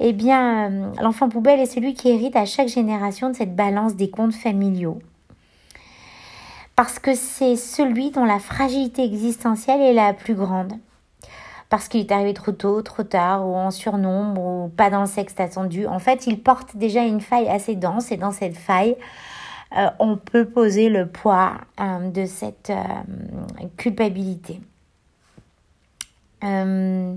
Eh 0.00 0.14
bien, 0.14 0.70
euh, 0.70 0.92
l'enfant 1.02 1.28
poubelle 1.28 1.60
est 1.60 1.66
celui 1.66 1.92
qui 1.92 2.08
hérite 2.08 2.36
à 2.36 2.46
chaque 2.46 2.68
génération 2.68 3.28
de 3.28 3.36
cette 3.36 3.54
balance 3.54 3.96
des 3.96 4.08
comptes 4.08 4.34
familiaux. 4.34 4.98
Parce 6.74 6.98
que 6.98 7.14
c'est 7.14 7.56
celui 7.56 8.10
dont 8.10 8.24
la 8.24 8.38
fragilité 8.38 9.04
existentielle 9.04 9.82
est 9.82 9.92
la 9.92 10.14
plus 10.14 10.34
grande. 10.34 10.72
Parce 11.70 11.88
qu'il 11.88 12.00
est 12.00 12.12
arrivé 12.12 12.34
trop 12.34 12.52
tôt, 12.52 12.82
trop 12.82 13.02
tard, 13.02 13.46
ou 13.46 13.54
en 13.54 13.70
surnombre, 13.70 14.40
ou 14.40 14.68
pas 14.68 14.90
dans 14.90 15.00
le 15.00 15.06
sexe 15.06 15.34
attendu. 15.38 15.86
En 15.86 15.98
fait, 15.98 16.26
il 16.26 16.40
porte 16.40 16.76
déjà 16.76 17.02
une 17.02 17.20
faille 17.20 17.48
assez 17.48 17.74
dense, 17.74 18.12
et 18.12 18.16
dans 18.16 18.32
cette 18.32 18.56
faille, 18.56 18.96
euh, 19.76 19.88
on 19.98 20.16
peut 20.16 20.44
poser 20.44 20.88
le 20.88 21.08
poids 21.08 21.54
euh, 21.80 22.08
de 22.10 22.26
cette 22.26 22.70
euh, 22.70 23.66
culpabilité. 23.76 24.60
alors 26.42 27.16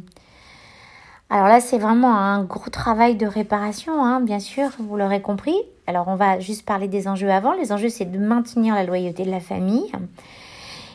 là, 1.29 1.59
c'est 1.59 1.77
vraiment 1.77 2.15
un 2.15 2.43
gros 2.45 2.69
travail 2.69 3.15
de 3.15 3.27
réparation, 3.27 4.03
hein, 4.03 4.21
bien 4.21 4.39
sûr, 4.39 4.69
vous 4.79 4.95
l'aurez 4.95 5.21
compris. 5.21 5.57
Alors, 5.85 6.07
on 6.07 6.15
va 6.15 6.39
juste 6.39 6.65
parler 6.65 6.87
des 6.87 7.07
enjeux 7.09 7.29
avant. 7.29 7.51
Les 7.53 7.73
enjeux, 7.73 7.89
c'est 7.89 8.05
de 8.05 8.17
maintenir 8.17 8.73
la 8.73 8.85
loyauté 8.85 9.25
de 9.25 9.31
la 9.31 9.41
famille. 9.41 9.91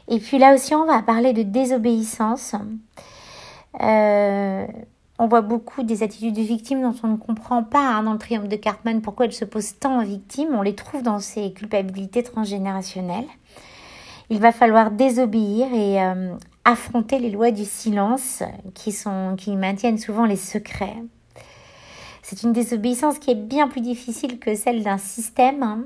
Et 0.08 0.18
puis 0.18 0.38
là 0.38 0.54
aussi, 0.54 0.74
on 0.74 0.84
va 0.84 1.02
parler 1.02 1.32
de 1.32 1.42
désobéissance. 1.42 2.54
Euh, 3.80 4.66
on 5.18 5.28
voit 5.28 5.40
beaucoup 5.40 5.82
des 5.82 6.02
attitudes 6.02 6.34
de 6.34 6.42
victimes 6.42 6.82
dont 6.82 6.94
on 7.02 7.08
ne 7.08 7.16
comprend 7.16 7.62
pas 7.62 7.86
hein, 7.86 8.02
dans 8.02 8.12
le 8.12 8.18
triomphe 8.18 8.48
de 8.48 8.56
Cartman 8.56 9.00
pourquoi 9.00 9.26
elles 9.26 9.32
se 9.32 9.44
posent 9.44 9.78
tant 9.78 10.00
en 10.00 10.04
victime. 10.04 10.48
On 10.54 10.62
les 10.62 10.74
trouve 10.74 11.02
dans 11.02 11.18
ces 11.18 11.52
culpabilités 11.52 12.22
transgénérationnelles. 12.22 13.28
Il 14.30 14.40
va 14.40 14.52
falloir 14.52 14.90
désobéir 14.90 15.72
et 15.72 16.02
euh, 16.02 16.34
affronter 16.64 17.18
les 17.18 17.30
lois 17.30 17.50
du 17.50 17.64
silence 17.64 18.42
qui, 18.74 18.92
sont, 18.92 19.34
qui 19.36 19.56
maintiennent 19.56 19.98
souvent 19.98 20.24
les 20.24 20.36
secrets. 20.36 20.96
C'est 22.22 22.42
une 22.42 22.52
désobéissance 22.52 23.18
qui 23.18 23.30
est 23.30 23.36
bien 23.36 23.68
plus 23.68 23.80
difficile 23.80 24.38
que 24.38 24.54
celle 24.54 24.82
d'un 24.82 24.98
système 24.98 25.62
hein, 25.62 25.84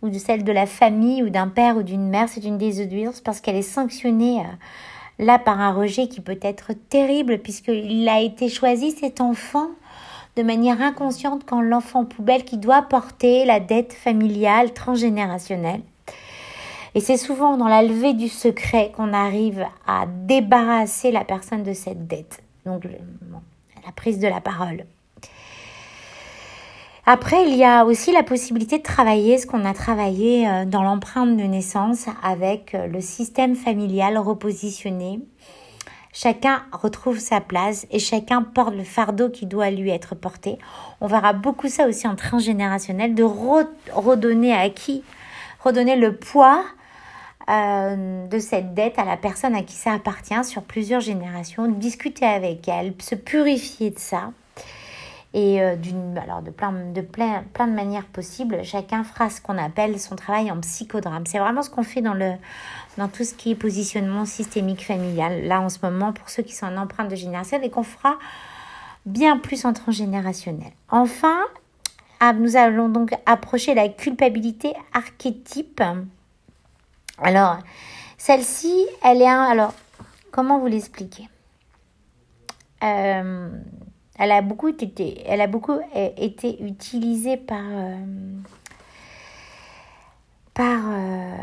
ou 0.00 0.08
de 0.08 0.18
celle 0.18 0.44
de 0.44 0.52
la 0.52 0.66
famille 0.66 1.22
ou 1.22 1.30
d'un 1.30 1.48
père 1.48 1.76
ou 1.76 1.82
d'une 1.82 2.08
mère. 2.08 2.28
C'est 2.28 2.44
une 2.44 2.58
désobéissance 2.58 3.20
parce 3.20 3.40
qu'elle 3.40 3.56
est 3.56 3.62
sanctionnée. 3.62 4.40
Euh, 4.40 4.52
là 5.22 5.38
par 5.38 5.60
un 5.60 5.72
rejet 5.72 6.08
qui 6.08 6.20
peut 6.20 6.38
être 6.42 6.72
terrible 6.88 7.38
puisqu'il 7.38 8.08
a 8.08 8.20
été 8.20 8.48
choisi 8.48 8.90
cet 8.90 9.20
enfant 9.20 9.68
de 10.36 10.42
manière 10.42 10.80
inconsciente 10.80 11.44
quand 11.46 11.60
l'enfant 11.60 12.04
poubelle 12.04 12.44
qui 12.44 12.56
doit 12.56 12.82
porter 12.82 13.44
la 13.44 13.60
dette 13.60 13.92
familiale 13.92 14.72
transgénérationnelle. 14.72 15.82
Et 16.94 17.00
c'est 17.00 17.16
souvent 17.16 17.56
dans 17.56 17.68
la 17.68 17.82
levée 17.82 18.14
du 18.14 18.28
secret 18.28 18.92
qu'on 18.94 19.12
arrive 19.12 19.66
à 19.86 20.06
débarrasser 20.06 21.10
la 21.10 21.24
personne 21.24 21.62
de 21.62 21.72
cette 21.72 22.06
dette. 22.06 22.42
Donc 22.66 22.84
la 22.84 23.92
prise 23.92 24.18
de 24.18 24.28
la 24.28 24.40
parole. 24.40 24.84
Après, 27.04 27.48
il 27.48 27.56
y 27.56 27.64
a 27.64 27.84
aussi 27.84 28.12
la 28.12 28.22
possibilité 28.22 28.78
de 28.78 28.84
travailler 28.84 29.36
ce 29.36 29.44
qu'on 29.44 29.64
a 29.64 29.74
travaillé 29.74 30.48
euh, 30.48 30.64
dans 30.64 30.84
l'empreinte 30.84 31.36
de 31.36 31.42
naissance 31.42 32.06
avec 32.22 32.76
euh, 32.76 32.86
le 32.86 33.00
système 33.00 33.56
familial 33.56 34.16
repositionné. 34.18 35.18
Chacun 36.12 36.62
retrouve 36.70 37.18
sa 37.18 37.40
place 37.40 37.88
et 37.90 37.98
chacun 37.98 38.42
porte 38.42 38.76
le 38.76 38.84
fardeau 38.84 39.30
qui 39.30 39.46
doit 39.46 39.70
lui 39.70 39.90
être 39.90 40.14
porté. 40.14 40.58
On 41.00 41.08
verra 41.08 41.32
beaucoup 41.32 41.68
ça 41.68 41.88
aussi 41.88 42.06
en 42.06 42.14
transgénérationnel, 42.14 43.16
de 43.16 43.24
redonner 43.24 44.54
à 44.54 44.70
qui 44.70 45.02
Redonner 45.58 45.96
le 45.96 46.14
poids 46.14 46.64
euh, 47.50 48.26
de 48.28 48.38
cette 48.38 48.74
dette 48.74 49.00
à 49.00 49.04
la 49.04 49.16
personne 49.16 49.56
à 49.56 49.62
qui 49.62 49.74
ça 49.74 49.94
appartient 49.94 50.44
sur 50.44 50.62
plusieurs 50.62 51.00
générations, 51.00 51.66
discuter 51.66 52.26
avec 52.26 52.68
elle, 52.68 52.94
se 53.00 53.16
purifier 53.16 53.90
de 53.90 53.98
ça 53.98 54.30
et 55.34 55.62
euh, 55.62 55.76
d'une 55.76 56.18
alors 56.18 56.42
de 56.42 56.50
plein 56.50 56.72
de 56.72 57.00
plein, 57.00 57.44
plein 57.54 57.66
de 57.66 57.72
manières 57.72 58.04
possibles 58.06 58.62
chacun 58.64 59.02
fera 59.02 59.30
ce 59.30 59.40
qu'on 59.40 59.56
appelle 59.56 59.98
son 59.98 60.16
travail 60.16 60.50
en 60.50 60.60
psychodrame. 60.60 61.24
C'est 61.26 61.38
vraiment 61.38 61.62
ce 61.62 61.70
qu'on 61.70 61.82
fait 61.82 62.02
dans 62.02 62.14
le 62.14 62.32
dans 62.98 63.08
tout 63.08 63.24
ce 63.24 63.34
qui 63.34 63.52
est 63.52 63.54
positionnement 63.54 64.26
systémique 64.26 64.84
familial. 64.84 65.44
Là 65.46 65.60
en 65.60 65.68
ce 65.68 65.78
moment 65.82 66.12
pour 66.12 66.28
ceux 66.28 66.42
qui 66.42 66.54
sont 66.54 66.66
en 66.66 66.76
empreinte 66.76 67.08
de 67.08 67.16
génération 67.16 67.60
et 67.62 67.70
qu'on 67.70 67.82
fera 67.82 68.16
bien 69.06 69.38
plus 69.38 69.64
en 69.64 69.72
transgénérationnel. 69.72 70.72
Enfin 70.90 71.38
ah, 72.20 72.32
nous 72.34 72.56
allons 72.56 72.88
donc 72.88 73.14
approcher 73.26 73.74
la 73.74 73.88
culpabilité 73.88 74.74
archétype. 74.92 75.82
Alors 77.18 77.58
celle-ci 78.18 78.86
elle 79.02 79.22
est 79.22 79.28
un 79.28 79.44
alors 79.44 79.72
comment 80.30 80.58
vous 80.58 80.66
l'expliquer? 80.66 81.28
Euh, 82.82 83.48
elle 84.22 84.30
a 84.30 84.40
beaucoup 84.40 84.68
été, 84.68 85.20
elle 85.26 85.40
a 85.40 85.48
beaucoup 85.48 85.80
été 86.16 86.62
utilisée 86.62 87.36
par, 87.36 87.64
euh, 87.72 87.96
euh, 90.60 91.36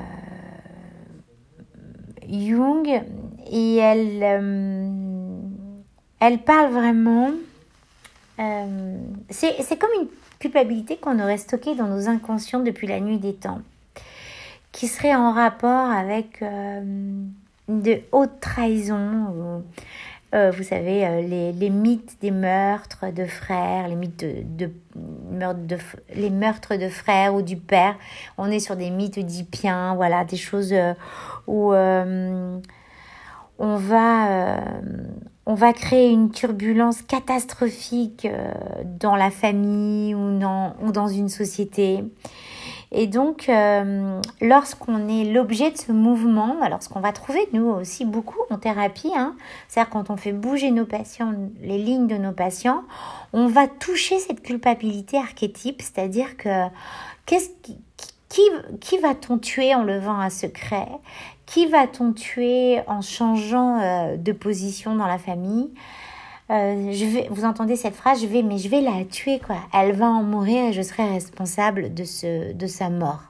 Jung 2.30 2.88
et 3.52 3.76
elle, 3.76 4.24
euh, 4.24 5.40
elle 6.22 6.38
parle 6.40 6.72
vraiment. 6.72 7.32
c'est 9.30 9.78
comme 9.78 9.90
une 10.00 10.08
culpabilité 10.40 10.96
qu'on 10.96 11.20
aurait 11.20 11.38
stockée 11.38 11.76
dans 11.76 11.88
nos 11.88 12.08
inconscients 12.08 12.62
depuis 12.62 12.88
la 12.88 13.02
nuit 13.02 13.18
des 13.18 13.34
temps, 13.34 13.60
qui 14.72 14.88
serait 14.88 15.16
en 15.16 15.34
rapport 15.34 15.92
avec 15.92 16.42
de 16.42 18.00
hautes 18.14 18.40
trahisons 18.40 19.66
euh, 20.36 20.52
vous 20.56 20.62
savez, 20.62 21.08
euh, 21.08 21.22
les, 21.22 21.52
les, 21.54 21.72
mythes 21.72 22.18
des 22.22 22.30
meurtres 22.30 23.12
de 23.12 23.26
frères, 23.26 23.88
les 23.88 23.96
mythes 23.96 24.20
de, 24.20 24.68
de, 24.68 24.72
de, 24.96 25.78
les 26.16 26.30
meurtres 26.30 26.76
de 26.76 26.88
frères 26.88 27.34
ou 27.34 27.42
du 27.42 27.58
père. 27.58 27.96
On 28.38 28.52
est 28.52 28.60
sur 28.60 28.76
des 28.76 28.92
mythes 28.92 29.18
oedipiens, 29.18 29.96
voilà, 29.96 30.26
des 30.26 30.38
choses 30.38 30.72
euh, 30.72 30.94
où 31.48 31.74
on 31.74 32.62
va 33.76 34.60
on 35.46 35.56
va 35.56 35.74
créer 35.74 36.12
une 36.12 36.30
turbulence 36.30 37.02
catastrophique 37.02 38.28
dans 39.00 39.16
la 39.16 39.32
famille 39.32 40.14
ou 40.14 40.38
dans, 40.38 40.76
ou 40.84 40.92
dans 40.92 41.08
une 41.08 41.28
société. 41.28 42.04
Et 42.92 43.06
donc, 43.06 43.50
euh, 43.50 44.20
lorsqu'on 44.42 45.08
est 45.08 45.26
l'objet 45.26 45.70
de 45.70 45.78
ce 45.78 45.92
mouvement, 45.92 46.60
alors 46.62 46.82
ce 46.82 46.90
qu'on 46.90 47.02
va 47.02 47.12
trouver 47.12 47.48
nous 47.54 47.68
aussi 47.68 48.04
beaucoup 48.04 48.40
en 48.50 48.58
thérapie, 48.58 49.12
hein, 49.16 49.36
c'est-à-dire 49.68 49.92
quand 49.92 50.10
on 50.10 50.18
fait 50.18 50.32
bouger 50.32 50.72
nos 50.72 50.86
patients, 50.86 51.34
les 51.62 51.78
lignes 51.78 52.08
de 52.08 52.18
nos 52.18 52.32
patients, 52.32 52.84
on 53.32 53.48
va 53.48 53.68
toucher 53.68 54.18
cette 54.18 54.42
culpabilité 54.42 55.18
archétype, 55.18 55.84
c'est-à-dire 55.84 56.36
que 56.36 56.50
qui 58.30 58.98
va-t-on 58.98 59.38
tuer 59.38 59.76
en 59.76 59.84
levant 59.84 60.20
un 60.20 60.32
secret? 60.32 60.88
Qui 61.46 61.68
va-t-on 61.68 62.14
tuer 62.14 62.82
en 62.88 63.02
changeant 63.02 63.80
euh, 63.82 64.18
de 64.18 64.32
position 64.32 64.96
dans 64.96 65.08
la 65.08 65.20
famille? 65.20 65.70
Euh, 66.52 66.92
je 66.92 67.30
vous 67.30 67.46
entendez 67.46 67.76
cette 67.76 67.96
phrase, 67.96 68.22
je 68.22 68.28
vais, 68.28 68.42
mais 68.42 68.58
je 68.58 68.70
vais 68.70 68.82
la 68.82 69.06
tuer, 69.06 69.40
quoi. 69.40 69.58
Elle 69.74 69.94
va 69.94 70.08
en 70.08 70.24
mourir 70.24 70.66
et 70.66 70.74
je 70.74 70.82
serai 70.82 71.08
responsable 71.08 71.94
de, 71.94 72.04
ce, 72.04 72.54
de 72.54 72.68
sa 72.68 72.90
mort. 72.90 73.22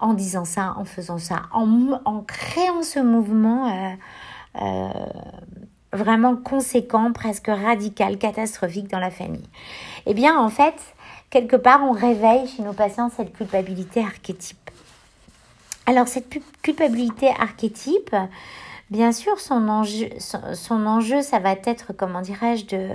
En 0.00 0.12
disant 0.12 0.44
ça, 0.44 0.74
en 0.76 0.84
faisant 0.84 1.18
ça, 1.18 1.42
en, 1.52 2.00
en 2.04 2.20
créant 2.20 2.82
ce 2.82 3.00
mouvement 3.00 3.68
euh, 3.68 4.62
euh, 4.62 4.88
vraiment 5.92 6.36
conséquent, 6.36 7.12
presque 7.12 7.48
radical, 7.48 8.18
catastrophique 8.18 8.88
dans 8.88 8.98
la 8.98 9.10
famille. 9.10 9.48
Eh 10.06 10.14
bien, 10.14 10.38
en 10.38 10.48
fait, 10.48 10.74
quelque 11.30 11.56
part, 11.56 11.82
on 11.82 11.92
réveille 11.92 12.46
chez 12.48 12.62
nos 12.62 12.72
patients 12.72 13.10
cette 13.16 13.32
culpabilité 13.32 14.00
archétype. 14.00 14.70
Alors, 15.86 16.08
cette 16.08 16.28
culpabilité 16.62 17.28
archétype, 17.38 18.14
Bien 18.94 19.10
sûr, 19.10 19.40
son 19.40 19.66
enjeu, 19.66 21.20
ça 21.22 21.38
va 21.40 21.50
être, 21.66 21.92
comment 21.96 22.20
dirais-je, 22.20 22.64
de, 22.66 22.88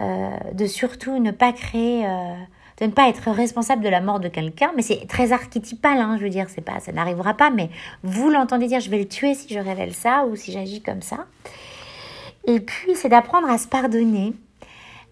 euh, 0.00 0.52
de 0.52 0.66
surtout 0.66 1.18
ne 1.18 1.32
pas 1.32 1.52
créer, 1.52 2.06
euh, 2.06 2.34
de 2.80 2.86
ne 2.86 2.92
pas 2.92 3.08
être 3.08 3.28
responsable 3.32 3.82
de 3.82 3.88
la 3.88 4.00
mort 4.00 4.20
de 4.20 4.28
quelqu'un. 4.28 4.70
Mais 4.76 4.82
c'est 4.82 5.04
très 5.08 5.32
archétypal, 5.32 5.98
hein, 5.98 6.16
je 6.16 6.22
veux 6.22 6.30
dire, 6.30 6.46
c'est 6.48 6.60
pas, 6.60 6.78
ça 6.78 6.92
n'arrivera 6.92 7.34
pas. 7.34 7.50
Mais 7.50 7.70
vous 8.04 8.30
l'entendez 8.30 8.68
dire, 8.68 8.78
je 8.78 8.88
vais 8.88 9.00
le 9.00 9.08
tuer 9.08 9.34
si 9.34 9.52
je 9.52 9.58
révèle 9.58 9.94
ça 9.94 10.26
ou 10.26 10.36
si 10.36 10.52
j'agis 10.52 10.80
comme 10.80 11.02
ça. 11.02 11.26
Et 12.46 12.60
puis, 12.60 12.94
c'est 12.94 13.08
d'apprendre 13.08 13.50
à 13.50 13.58
se 13.58 13.66
pardonner. 13.66 14.32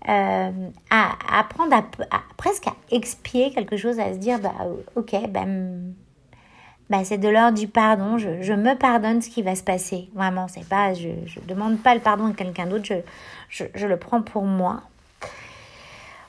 Euh, 0.09 0.51
à, 0.91 1.41
apprendre 1.41 1.75
à, 1.75 1.83
presque 2.37 2.69
à 2.69 2.77
expier 2.93 3.51
quelque 3.51 3.77
chose, 3.77 3.99
à 3.99 4.13
se 4.13 4.19
dire 4.19 4.41
bah 4.41 4.53
ok 4.97 5.15
ben 5.29 5.95
bah, 6.93 7.05
c'est 7.05 7.17
de 7.17 7.29
l'ordre 7.31 7.57
du 7.57 7.69
pardon. 7.69 8.19
Je, 8.19 8.53
me 8.53 8.75
pardonne 8.75 9.23
ce 9.23 9.31
qui 9.31 9.41
va 9.41 9.57
se 9.57 9.63
passer. 9.63 10.11
Vraiment, 10.13 10.47
c'est 10.47 10.69
pas, 10.69 10.93
je 10.93 11.09
ne 11.09 11.47
demande 11.49 11.79
pas 11.79 11.95
le 11.95 12.03
pardon 12.03 12.27
à 12.27 12.35
quelqu'un 12.35 12.67
d'autre, 12.67 12.87
je, 13.49 13.87
le 13.87 13.97
prends 13.97 14.21
pour 14.21 14.45
moi. 14.45 14.83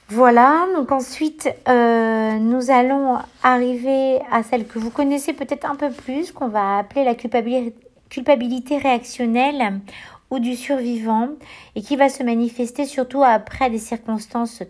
Voilà, 0.08 0.66
donc 0.74 0.94
ensuite, 0.94 1.50
euh, 1.68 2.38
nous 2.38 2.72
allons 2.72 3.18
arriver 3.44 4.22
à 4.32 4.42
celle 4.42 4.66
que 4.66 4.80
vous 4.80 4.90
connaissez 4.90 5.34
peut-être 5.34 5.70
un 5.70 5.76
peu 5.76 5.92
plus, 5.92 6.32
qu'on 6.32 6.48
va 6.48 6.78
appeler 6.78 7.04
la 7.04 7.16
culpabilité 7.16 8.78
réactionnelle 8.78 9.82
ou 10.30 10.40
du 10.40 10.56
survivant, 10.56 11.28
et 11.76 11.82
qui 11.82 11.98
va 11.98 12.08
se 12.08 12.24
manifester 12.24 12.86
surtout 12.86 13.22
après 13.22 13.70
des 13.70 13.80
circonstances 13.80 14.64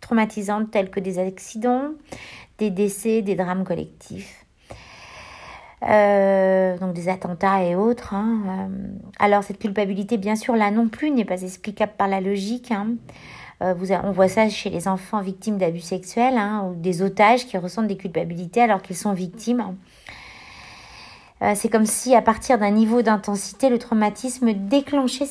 traumatisantes 0.00 0.70
telles 0.70 0.88
que 0.88 1.00
des 1.00 1.18
accidents, 1.18 1.90
des 2.56 2.70
décès, 2.70 3.20
des 3.20 3.34
drames 3.34 3.64
collectifs. 3.64 4.39
Donc 5.82 6.92
des 6.92 7.08
attentats 7.08 7.62
et 7.64 7.74
autres. 7.74 8.14
Hein, 8.14 8.68
alors 9.18 9.42
cette 9.42 9.58
culpabilité, 9.58 10.16
bien 10.18 10.36
sûr, 10.36 10.56
là 10.56 10.70
non 10.70 10.88
plus, 10.88 11.10
n'est 11.10 11.24
pas 11.24 11.42
explicable 11.42 11.92
par 11.96 12.08
la 12.08 12.20
logique. 12.20 12.70
Hein. 12.70 12.94
Vous, 13.76 13.92
on 13.92 14.12
voit 14.12 14.28
ça 14.28 14.48
chez 14.48 14.70
les 14.70 14.88
enfants 14.88 15.20
victimes 15.20 15.58
d'abus 15.58 15.80
sexuels 15.80 16.38
hein, 16.38 16.66
ou 16.66 16.74
des 16.74 17.02
otages 17.02 17.46
qui 17.46 17.58
ressentent 17.58 17.88
des 17.88 17.96
culpabilités 17.98 18.62
alors 18.62 18.80
qu'ils 18.80 18.96
sont 18.96 19.12
victimes. 19.12 19.76
C'est 21.54 21.68
comme 21.70 21.86
si 21.86 22.14
à 22.14 22.22
partir 22.22 22.58
d'un 22.58 22.70
niveau 22.70 23.02
d'intensité, 23.02 23.68
le 23.68 23.78
traumatisme 23.78 24.52
déclenchait 24.52 25.26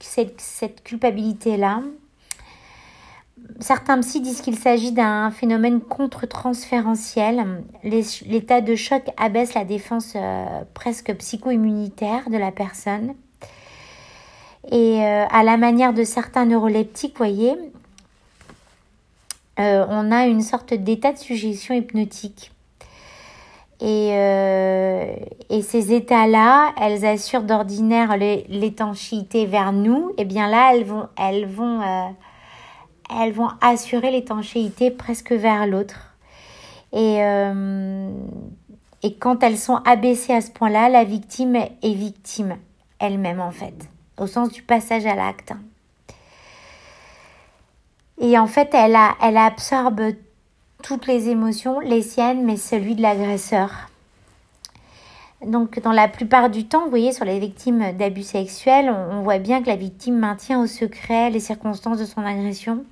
cette 0.00 0.82
culpabilité-là 0.84 1.82
certains 3.60 4.00
psy 4.00 4.20
disent 4.20 4.40
qu'il 4.40 4.56
s'agit 4.56 4.92
d'un 4.92 5.30
phénomène 5.30 5.80
contre-transférentiel. 5.80 7.62
L'état 7.82 8.60
de 8.60 8.74
choc 8.74 9.02
abaisse 9.16 9.54
la 9.54 9.64
défense 9.64 10.12
euh, 10.16 10.62
presque 10.74 11.14
psycho-immunitaire 11.14 12.28
de 12.30 12.36
la 12.36 12.52
personne. 12.52 13.14
Et 14.70 15.04
euh, 15.04 15.26
à 15.30 15.42
la 15.42 15.56
manière 15.56 15.92
de 15.92 16.04
certains 16.04 16.44
neuroleptiques, 16.44 17.16
voyez, 17.16 17.54
euh, 19.58 19.86
on 19.88 20.12
a 20.12 20.26
une 20.26 20.42
sorte 20.42 20.74
d'état 20.74 21.12
de 21.12 21.18
suggestion 21.18 21.74
hypnotique. 21.74 22.52
Et, 23.80 24.12
ces 25.62 25.92
états-là, 25.92 26.72
elles 26.80 27.04
assurent 27.04 27.42
d'ordinaire 27.42 28.16
l'étanchéité 28.16 29.44
vers 29.44 29.72
nous. 29.72 30.12
Et 30.16 30.24
bien 30.24 30.48
là, 30.48 30.72
elles 30.72 30.84
vont, 30.84 31.08
elles 31.18 31.46
vont 31.46 31.82
elles 33.14 33.32
vont 33.32 33.50
assurer 33.60 34.10
l'étanchéité 34.10 34.90
presque 34.90 35.32
vers 35.32 35.66
l'autre. 35.66 36.14
Et, 36.92 37.22
euh, 37.22 38.10
et 39.02 39.14
quand 39.14 39.42
elles 39.42 39.58
sont 39.58 39.76
abaissées 39.84 40.34
à 40.34 40.40
ce 40.40 40.50
point-là, 40.50 40.88
la 40.88 41.04
victime 41.04 41.56
est 41.56 41.94
victime 41.94 42.56
elle-même 42.98 43.40
en 43.40 43.50
fait, 43.50 43.74
au 44.18 44.26
sens 44.26 44.50
du 44.50 44.62
passage 44.62 45.06
à 45.06 45.14
l'acte. 45.14 45.52
Et 48.18 48.38
en 48.38 48.46
fait, 48.46 48.70
elle 48.72 48.96
absorbe 49.36 50.00
toutes 50.82 51.06
les 51.06 51.28
émotions, 51.28 51.80
les 51.80 52.02
siennes, 52.02 52.44
mais 52.44 52.56
celui 52.56 52.94
de 52.94 53.02
l'agresseur. 53.02 53.70
Donc, 55.44 55.80
dans 55.80 55.92
la 55.92 56.08
plupart 56.08 56.48
du 56.48 56.66
temps, 56.66 56.84
vous 56.84 56.90
voyez, 56.90 57.12
sur 57.12 57.26
les 57.26 57.38
victimes 57.38 57.92
d'abus 57.92 58.22
sexuels, 58.22 58.88
on, 58.88 59.20
voit 59.20 59.38
bien 59.38 59.62
que 59.62 59.66
la 59.66 59.76
victime 59.76 60.18
maintient 60.18 60.60
au 60.62 60.66
secret 60.66 61.28
les 61.30 61.40
circonstances 61.40 61.98
de 61.98 62.06
son 62.06 62.24
agression 62.24 62.84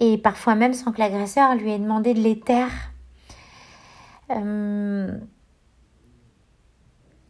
et 0.00 0.18
parfois 0.18 0.54
même 0.54 0.74
sans 0.74 0.92
que 0.92 0.98
l'agresseur 0.98 1.54
lui 1.54 1.72
ait 1.72 1.78
demandé 1.78 2.14
de 2.14 2.20
les 2.20 2.38
taire. 2.38 2.70
Euh, 4.30 5.10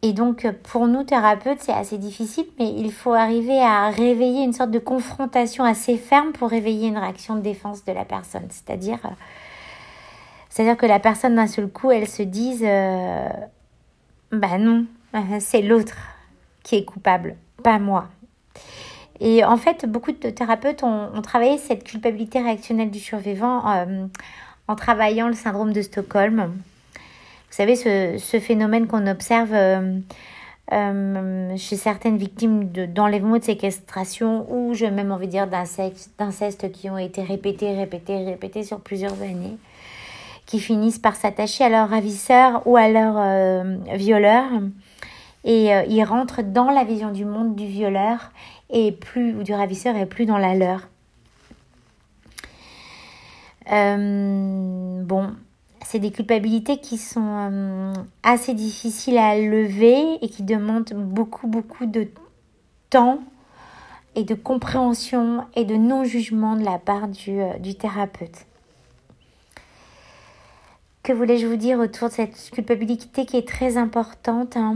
et 0.01 0.13
donc 0.13 0.47
pour 0.63 0.87
nous 0.87 1.03
thérapeutes, 1.03 1.59
c'est 1.59 1.73
assez 1.73 1.97
difficile, 1.97 2.45
mais 2.57 2.73
il 2.77 2.91
faut 2.91 3.13
arriver 3.13 3.61
à 3.61 3.89
réveiller 3.89 4.43
une 4.43 4.53
sorte 4.53 4.71
de 4.71 4.79
confrontation 4.79 5.63
assez 5.63 5.97
ferme 5.97 6.31
pour 6.31 6.49
réveiller 6.49 6.87
une 6.87 6.97
réaction 6.97 7.35
de 7.35 7.41
défense 7.41 7.83
de 7.83 7.91
la 7.91 8.05
personne. 8.05 8.47
C'est-à-dire, 8.49 8.99
c'est-à-dire 10.49 10.77
que 10.77 10.85
la 10.85 10.99
personne 10.99 11.35
d'un 11.35 11.47
seul 11.47 11.67
coup, 11.67 11.91
elle 11.91 12.07
se 12.07 12.23
dise, 12.23 12.63
euh, 12.65 13.29
bah 14.31 14.57
non, 14.57 14.85
c'est 15.39 15.61
l'autre 15.61 15.97
qui 16.63 16.75
est 16.75 16.85
coupable, 16.85 17.35
pas 17.63 17.79
moi. 17.79 18.07
Et 19.21 19.43
en 19.43 19.57
fait, 19.57 19.85
beaucoup 19.85 20.11
de 20.11 20.29
thérapeutes 20.29 20.83
ont, 20.83 21.21
travaillé 21.21 21.57
cette 21.57 21.83
culpabilité 21.83 22.39
réactionnelle 22.39 22.89
du 22.89 22.99
survivant 22.99 23.69
euh, 23.69 24.05
en 24.67 24.75
travaillant 24.75 25.27
le 25.27 25.33
syndrome 25.33 25.73
de 25.73 25.81
Stockholm. 25.81 26.53
Vous 26.93 27.55
savez, 27.55 27.75
ce, 27.75 28.39
phénomène 28.39 28.87
qu'on 28.87 29.07
observe 29.07 29.53
euh, 29.53 29.99
euh, 30.71 31.57
chez 31.57 31.75
certaines 31.75 32.17
victimes 32.17 32.69
d'enlèvement 32.69 33.33
de, 33.33 33.39
de 33.39 33.43
séquestration 33.43 34.45
ou, 34.49 34.73
je 34.73 34.85
même 34.85 35.11
envie 35.11 35.27
de 35.27 35.31
dire, 35.31 35.47
d'inceste 35.47 36.71
qui 36.71 36.89
ont 36.89 36.97
été 36.97 37.21
répétés, 37.21 37.75
répétés, 37.75 38.23
répétés 38.23 38.63
sur 38.63 38.79
plusieurs 38.79 39.21
années, 39.21 39.57
qui 40.45 40.59
finissent 40.59 40.99
par 40.99 41.15
s'attacher 41.15 41.65
à 41.65 41.69
leur 41.69 41.89
ravisseur 41.89 42.61
ou 42.65 42.77
à 42.77 42.87
leur 42.87 43.65
violeur. 43.97 44.45
Et 45.43 45.69
ils 45.87 46.03
rentrent 46.03 46.43
dans 46.43 46.69
la 46.69 46.83
vision 46.83 47.11
du 47.11 47.25
monde 47.25 47.55
du 47.55 47.65
violeur 47.65 48.31
et 48.69 48.91
plus, 48.91 49.35
ou 49.35 49.43
du 49.43 49.53
ravisseur 49.53 49.95
et 49.95 50.05
plus 50.05 50.25
dans 50.25 50.37
la 50.37 50.55
leur. 50.55 50.87
Euh, 53.71 55.03
bon, 55.03 55.31
c'est 55.85 55.99
des 55.99 56.11
culpabilités 56.11 56.77
qui 56.77 56.97
sont 56.97 57.49
euh, 57.51 57.93
assez 58.23 58.53
difficiles 58.53 59.17
à 59.17 59.37
lever 59.37 60.17
et 60.21 60.29
qui 60.29 60.43
demandent 60.43 60.91
beaucoup, 60.93 61.47
beaucoup 61.47 61.85
de 61.85 62.07
temps 62.89 63.19
et 64.15 64.23
de 64.23 64.33
compréhension 64.33 65.45
et 65.55 65.65
de 65.65 65.75
non-jugement 65.75 66.55
de 66.55 66.63
la 66.63 66.79
part 66.79 67.07
du, 67.07 67.41
euh, 67.41 67.73
thérapeute. 67.77 68.45
Que 71.03 71.13
voulais-je 71.13 71.47
vous 71.47 71.55
dire 71.55 71.79
autour 71.79 72.09
de 72.09 72.13
cette 72.13 72.51
culpabilité 72.51 73.25
qui 73.25 73.37
est 73.37 73.47
très 73.47 73.77
importante 73.77 74.57
hein? 74.57 74.75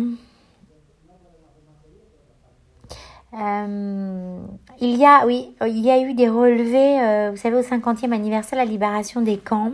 Euh, 3.33 4.45
il 4.79 4.95
y 4.95 5.05
a, 5.05 5.25
oui, 5.25 5.55
il 5.65 5.79
y 5.79 5.89
a 5.89 5.99
eu 5.99 6.13
des 6.13 6.29
relevés, 6.29 6.99
euh, 7.01 7.31
vous 7.31 7.37
savez, 7.37 7.55
au 7.57 7.61
50e 7.61 8.11
anniversaire 8.11 8.59
de 8.59 8.65
la 8.65 8.71
libération 8.71 9.21
des 9.21 9.37
camps, 9.37 9.71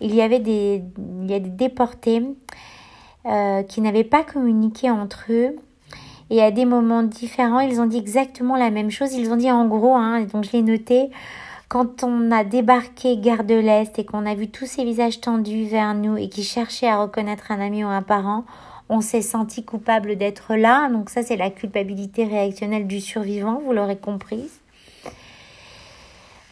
il 0.00 0.14
y 0.14 0.22
avait 0.22 0.38
des, 0.38 0.82
il 1.22 1.30
y 1.30 1.34
a 1.34 1.40
des 1.40 1.50
déportés 1.50 2.22
euh, 3.26 3.62
qui 3.64 3.80
n'avaient 3.80 4.04
pas 4.04 4.24
communiqué 4.24 4.90
entre 4.90 5.26
eux. 5.30 5.56
Et 6.30 6.42
à 6.42 6.50
des 6.50 6.64
moments 6.64 7.02
différents, 7.02 7.60
ils 7.60 7.80
ont 7.80 7.86
dit 7.86 7.98
exactement 7.98 8.56
la 8.56 8.70
même 8.70 8.90
chose. 8.90 9.12
Ils 9.12 9.30
ont 9.30 9.36
dit 9.36 9.50
en 9.50 9.66
gros, 9.66 9.94
hein, 9.94 10.22
donc 10.22 10.44
je 10.44 10.52
l'ai 10.52 10.62
noté, 10.62 11.10
quand 11.68 12.02
on 12.02 12.30
a 12.30 12.44
débarqué 12.44 13.18
gare 13.18 13.44
de 13.44 13.54
l'Est 13.54 13.98
et 13.98 14.04
qu'on 14.04 14.26
a 14.26 14.34
vu 14.34 14.48
tous 14.48 14.66
ces 14.66 14.84
visages 14.84 15.20
tendus 15.20 15.64
vers 15.64 15.94
nous 15.94 16.16
et 16.16 16.28
qui 16.28 16.42
cherchaient 16.42 16.88
à 16.88 17.02
reconnaître 17.02 17.50
un 17.50 17.60
ami 17.60 17.84
ou 17.84 17.88
un 17.88 18.02
parent, 18.02 18.44
on 18.88 19.00
s'est 19.00 19.22
senti 19.22 19.64
coupable 19.64 20.16
d'être 20.16 20.54
là. 20.54 20.88
Donc 20.90 21.10
ça, 21.10 21.22
c'est 21.22 21.36
la 21.36 21.50
culpabilité 21.50 22.24
réactionnelle 22.24 22.86
du 22.86 23.00
survivant, 23.00 23.60
vous 23.64 23.72
l'aurez 23.72 23.98
compris. 23.98 24.48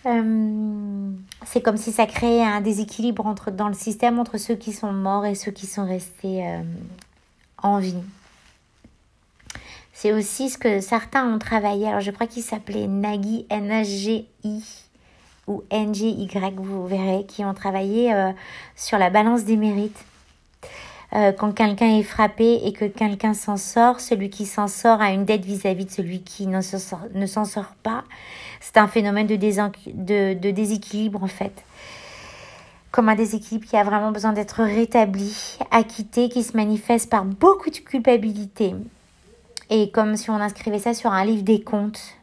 Euh, 0.07 1.11
c'est 1.47 1.63
comme 1.63 1.79
si 1.79 1.91
ça 1.91 2.07
créait 2.07 2.45
un 2.45 2.61
déséquilibre 2.61 3.27
entre, 3.27 3.51
dans 3.51 3.69
le 3.69 3.75
système 3.75 4.19
entre 4.19 4.37
ceux 4.39 4.55
qui 4.55 4.73
sont 4.73 4.93
morts 4.93 5.25
et 5.25 5.35
ceux 5.35 5.53
qui 5.53 5.67
sont 5.67 5.87
restés 5.87 6.47
euh, 6.47 6.61
en 7.63 7.79
vie. 7.79 8.03
C'est 9.95 10.13
aussi 10.13 10.51
ce 10.51 10.59
que 10.59 10.81
certains 10.81 11.33
ont 11.33 11.39
travaillé. 11.39 11.89
Alors 11.89 12.01
je 12.01 12.11
crois 12.11 12.27
qu'il 12.27 12.43
s'appelait 12.43 12.87
Nagi, 12.87 13.47
N-H-G-I 13.49 14.63
ou 15.47 15.63
N-G-Y, 15.71 16.55
vous 16.57 16.87
verrez, 16.87 17.25
qui 17.27 17.45
ont 17.45 17.55
travaillé 17.55 18.13
euh, 18.13 18.33
sur 18.77 18.99
la 18.99 19.09
balance 19.09 19.45
des 19.45 19.57
mérites. 19.57 20.05
Euh, 21.15 21.31
quand 21.31 21.53
quelqu'un 21.53 21.97
est 21.97 22.03
frappé 22.03 22.61
et 22.65 22.73
que 22.73 22.87
quelqu'un 22.87 23.35
s'en 23.35 23.57
sort, 23.57 24.01
celui 24.01 24.31
qui 24.31 24.47
s'en 24.47 24.67
sort 24.67 25.01
a 25.01 25.13
une 25.13 25.25
dette 25.25 25.45
vis-à-vis 25.45 25.85
de 25.85 25.91
celui 25.91 26.23
qui 26.23 26.49
ne 26.49 26.61
s'en 26.61 27.45
sort, 27.45 27.73
pas. 27.85 28.03
C'est 28.61 28.79
un 28.79 28.89
phénomène 28.89 29.29
de, 29.29 29.37
de, 30.35 30.51
déséquilibre 30.51 31.23
en 31.23 31.29
fait. 31.29 31.53
Comme 32.91 33.09
un 33.09 33.15
déséquilibre 33.15 33.67
qui 33.67 33.77
a 33.77 33.85
vraiment 33.85 34.11
besoin 34.11 34.33
d'être 34.33 34.65
rétabli, 34.65 35.59
acquitté, 35.71 36.29
qui 36.29 36.43
se 36.43 36.57
manifeste 36.57 37.11
par 37.11 37.25
beaucoup 37.25 37.71
de 37.71 37.77
culpabilité. 37.77 38.75
Et 39.71 39.91
comme 39.91 40.17
si 40.17 40.31
on 40.31 40.35
inscrivait 40.35 40.81
ça 40.81 40.95
sur 40.95 41.13
un 41.13 41.25
livre 41.25 41.43
des 41.43 41.63
comptes 41.63 42.17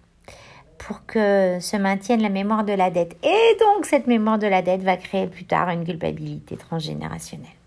pour 0.78 1.06
que 1.06 1.60
se 1.62 1.78
maintienne 1.78 2.22
la 2.22 2.30
mémoire 2.30 2.66
de 2.66 2.74
la 2.74 2.90
dette. 2.90 3.16
Et 3.24 3.58
donc 3.60 3.86
cette 3.86 4.08
mémoire 4.08 4.38
de 4.38 4.48
la 4.48 4.62
dette 4.62 4.84
va 4.84 4.98
créer 4.98 5.28
plus 5.28 5.46
tard 5.46 5.70
une 5.70 5.86
culpabilité 5.86 6.58
transgénérationnelle. 6.58 7.61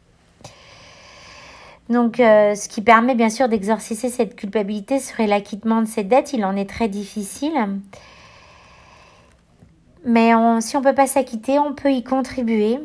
Donc, 1.90 2.18
euh, 2.18 2.55
ce 2.55 2.68
qui 2.68 2.81
permet 2.81 3.14
bien 3.14 3.29
sûr 3.29 3.49
d'exorciser 3.49 4.09
cette 4.09 4.37
culpabilité 4.37 4.99
serait 4.99 5.27
l'acquittement 5.27 5.83
de 5.83 5.87
ces 5.87 6.03
dettes. 6.03 6.33
Il 6.33 6.44
en 6.44 6.57
est 6.57 6.68
très 6.68 6.88
difficile. 6.88 7.53
Mais 10.07 10.33
si 10.61 10.77
on 10.77 10.81
ne 10.81 10.85
peut 10.85 10.94
pas 10.94 11.07
s'acquitter, 11.07 11.59
on 11.59 11.75
peut 11.75 11.92
y 11.92 12.03
contribuer 12.03 12.79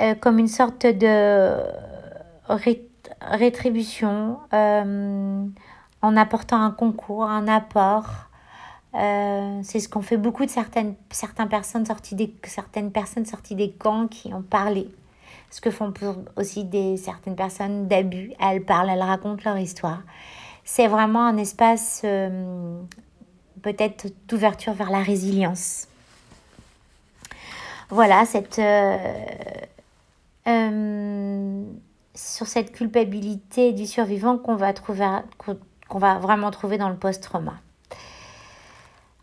euh, 0.00 0.14
comme 0.14 0.38
une 0.38 0.48
sorte 0.48 0.86
de 0.86 1.56
rétribution 3.20 4.38
euh, 4.52 5.44
en 6.02 6.16
apportant 6.16 6.62
un 6.62 6.70
concours, 6.70 7.24
un 7.24 7.48
apport. 7.48 8.28
c'est 8.92 9.80
ce 9.80 9.88
qu'ont 9.88 10.02
fait 10.02 10.16
beaucoup 10.16 10.44
de 10.44 10.50
certaines, 10.50 10.94
certaines, 11.10 11.48
personnes 11.48 11.86
sorties 11.86 12.14
des, 12.14 12.34
certaines 12.44 12.92
personnes 12.92 13.26
sorties 13.26 13.54
des 13.54 13.70
camps 13.72 14.06
qui 14.06 14.32
ont 14.32 14.42
parlé 14.42 14.88
ce 15.50 15.60
que 15.60 15.70
font 15.70 15.92
aussi 16.36 16.64
des, 16.64 16.96
certaines 16.96 17.36
personnes 17.36 17.88
d'abus. 17.88 18.32
Elles 18.40 18.64
parlent, 18.64 18.90
elles 18.90 19.02
racontent 19.02 19.42
leur 19.44 19.58
histoire. 19.58 20.02
C'est 20.64 20.88
vraiment 20.88 21.24
un 21.24 21.36
espace 21.36 22.02
euh, 22.04 22.80
peut-être 23.62 24.08
d'ouverture 24.28 24.72
vers 24.72 24.90
la 24.90 25.02
résilience. 25.02 25.88
Voilà, 27.88 28.26
cette, 28.26 28.58
euh, 28.58 28.96
euh, 30.48 31.62
sur 32.14 32.46
cette 32.46 32.72
culpabilité 32.72 33.72
du 33.72 33.86
survivant 33.86 34.38
qu'on 34.38 34.56
va, 34.56 34.72
trouver, 34.72 35.06
qu'on 35.38 35.98
va 35.98 36.18
vraiment 36.18 36.50
trouver 36.50 36.78
dans 36.78 36.88
le 36.88 36.96
post-trauma. 36.96 37.54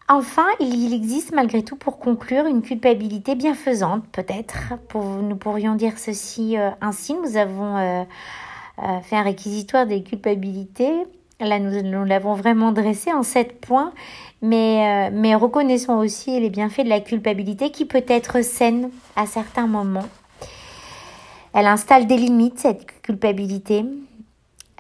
Enfin, 0.10 0.48
il 0.60 0.94
existe 0.94 1.34
malgré 1.34 1.64
tout 1.64 1.78
pour 1.78 1.98
conclure 1.98 2.46
une 2.46 2.62
culpabilité 2.62 3.36
bienfaisante, 3.36 4.04
peut-être. 4.12 4.74
nous 4.96 5.38
pourrions 5.38 5.76
dire 5.76 5.98
ceci 5.98 6.58
euh, 6.58 6.72
ainsi. 6.82 7.14
Nous 7.14 7.38
avons 7.38 7.78
euh, 7.78 8.04
euh, 8.80 9.00
fait 9.02 9.16
un 9.16 9.24
réquisitoire 9.24 9.86
des 9.86 10.04
culpabilités. 10.04 10.92
Là, 11.40 11.58
nous, 11.60 12.04
l'avons 12.04 12.34
vraiment 12.34 12.74
dressé 12.74 13.14
en 13.14 13.24
sept 13.24 13.62
points, 13.62 13.94
mais, 14.42 15.10
mais 15.12 15.36
reconnaissons 15.36 15.98
aussi 15.98 16.40
les 16.40 16.50
bienfaits 16.50 16.84
de 16.84 16.90
la 16.90 17.02
culpabilité 17.02 17.70
qui 17.70 17.86
peut 17.86 18.06
être 18.08 18.44
saine 18.44 18.92
à 19.16 19.26
certains 19.26 19.68
moments. 19.68 20.08
Elle 21.54 21.66
installe 21.66 22.08
des 22.08 22.18
limites, 22.18 22.60
cette 22.60 23.02
culpabilité. 23.02 23.84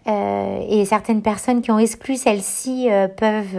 et 0.06 0.86
certaines 0.86 1.22
personnes 1.22 1.62
qui 1.62 1.72
ont 1.72 1.80
exclu 1.80 2.16
celle-ci 2.16 2.88
peuvent 3.18 3.58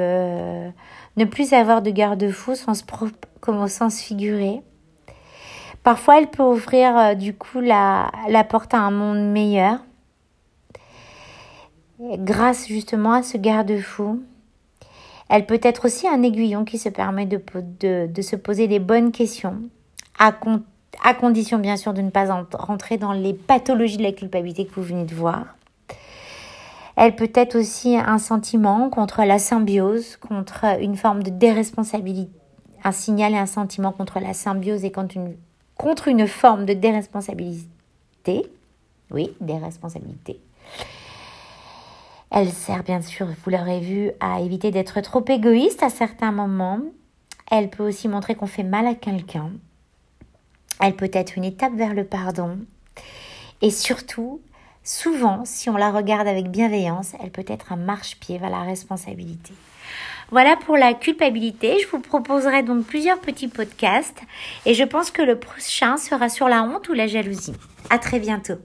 ne 1.16 1.24
plus 1.24 1.52
avoir 1.52 1.82
de 1.82 1.90
garde-fou 1.90 2.54
sens 2.54 2.82
propre 2.82 3.28
comme 3.40 3.58
au 3.58 3.68
sens 3.68 4.00
figuré. 4.00 4.62
Parfois, 5.82 6.18
elle 6.18 6.28
peut 6.28 6.42
ouvrir 6.42 6.96
euh, 6.96 7.14
du 7.14 7.34
coup 7.34 7.60
la, 7.60 8.10
la 8.28 8.42
porte 8.42 8.72
à 8.74 8.78
un 8.78 8.90
monde 8.90 9.30
meilleur 9.30 9.80
grâce 12.00 12.66
justement 12.66 13.12
à 13.12 13.22
ce 13.22 13.36
garde-fou. 13.36 14.22
Elle 15.28 15.46
peut 15.46 15.60
être 15.62 15.86
aussi 15.86 16.06
un 16.08 16.22
aiguillon 16.22 16.64
qui 16.64 16.78
se 16.78 16.88
permet 16.88 17.26
de, 17.26 17.40
de, 17.80 18.06
de 18.06 18.22
se 18.22 18.36
poser 18.36 18.66
les 18.66 18.78
bonnes 18.78 19.10
questions, 19.10 19.62
à, 20.18 20.32
à 21.02 21.14
condition 21.14 21.58
bien 21.58 21.76
sûr 21.76 21.94
de 21.94 22.02
ne 22.02 22.10
pas 22.10 22.46
rentrer 22.52 22.98
dans 22.98 23.12
les 23.12 23.32
pathologies 23.32 23.96
de 23.96 24.02
la 24.02 24.12
culpabilité 24.12 24.66
que 24.66 24.74
vous 24.74 24.82
venez 24.82 25.04
de 25.04 25.14
voir. 25.14 25.44
Elle 26.96 27.16
peut 27.16 27.32
être 27.34 27.58
aussi 27.58 27.96
un 27.96 28.18
sentiment 28.18 28.88
contre 28.88 29.24
la 29.24 29.38
symbiose, 29.38 30.16
contre 30.16 30.64
une 30.80 30.96
forme 30.96 31.22
de 31.22 31.30
déresponsabilité, 31.30 32.30
un 32.84 32.92
signal 32.92 33.32
et 33.32 33.38
un 33.38 33.46
sentiment 33.46 33.92
contre 33.92 34.20
la 34.20 34.32
symbiose 34.32 34.84
et 34.84 34.92
contre 34.92 35.16
une, 35.16 35.34
contre 35.76 36.08
une 36.08 36.28
forme 36.28 36.66
de 36.66 36.72
déresponsabilité. 36.72 38.46
Oui, 39.10 39.34
déresponsabilité. 39.40 40.40
Elle 42.30 42.50
sert 42.50 42.82
bien 42.82 43.02
sûr, 43.02 43.26
vous 43.26 43.50
l'aurez 43.50 43.80
vu, 43.80 44.10
à 44.20 44.40
éviter 44.40 44.70
d'être 44.70 45.00
trop 45.00 45.24
égoïste 45.28 45.82
à 45.82 45.90
certains 45.90 46.32
moments. 46.32 46.80
Elle 47.50 47.70
peut 47.70 47.86
aussi 47.86 48.08
montrer 48.08 48.34
qu'on 48.34 48.46
fait 48.46 48.64
mal 48.64 48.86
à 48.86 48.94
quelqu'un. 48.94 49.50
Elle 50.80 50.96
peut 50.96 51.10
être 51.12 51.36
une 51.36 51.44
étape 51.44 51.74
vers 51.74 51.94
le 51.94 52.04
pardon. 52.04 52.58
Et 53.62 53.70
surtout, 53.70 54.40
Souvent, 54.84 55.46
si 55.46 55.70
on 55.70 55.78
la 55.78 55.90
regarde 55.90 56.28
avec 56.28 56.50
bienveillance, 56.50 57.14
elle 57.22 57.30
peut 57.30 57.44
être 57.48 57.72
un 57.72 57.76
marchepied 57.76 58.36
vers 58.36 58.50
la 58.50 58.60
responsabilité. 58.60 59.54
Voilà 60.30 60.56
pour 60.56 60.76
la 60.76 60.92
culpabilité. 60.92 61.78
Je 61.80 61.88
vous 61.88 62.00
proposerai 62.00 62.62
donc 62.62 62.84
plusieurs 62.84 63.18
petits 63.18 63.48
podcasts 63.48 64.20
et 64.66 64.74
je 64.74 64.84
pense 64.84 65.10
que 65.10 65.22
le 65.22 65.38
prochain 65.38 65.96
sera 65.96 66.28
sur 66.28 66.48
la 66.48 66.62
honte 66.62 66.88
ou 66.90 66.92
la 66.92 67.06
jalousie. 67.06 67.54
À 67.88 67.98
très 67.98 68.18
bientôt. 68.18 68.58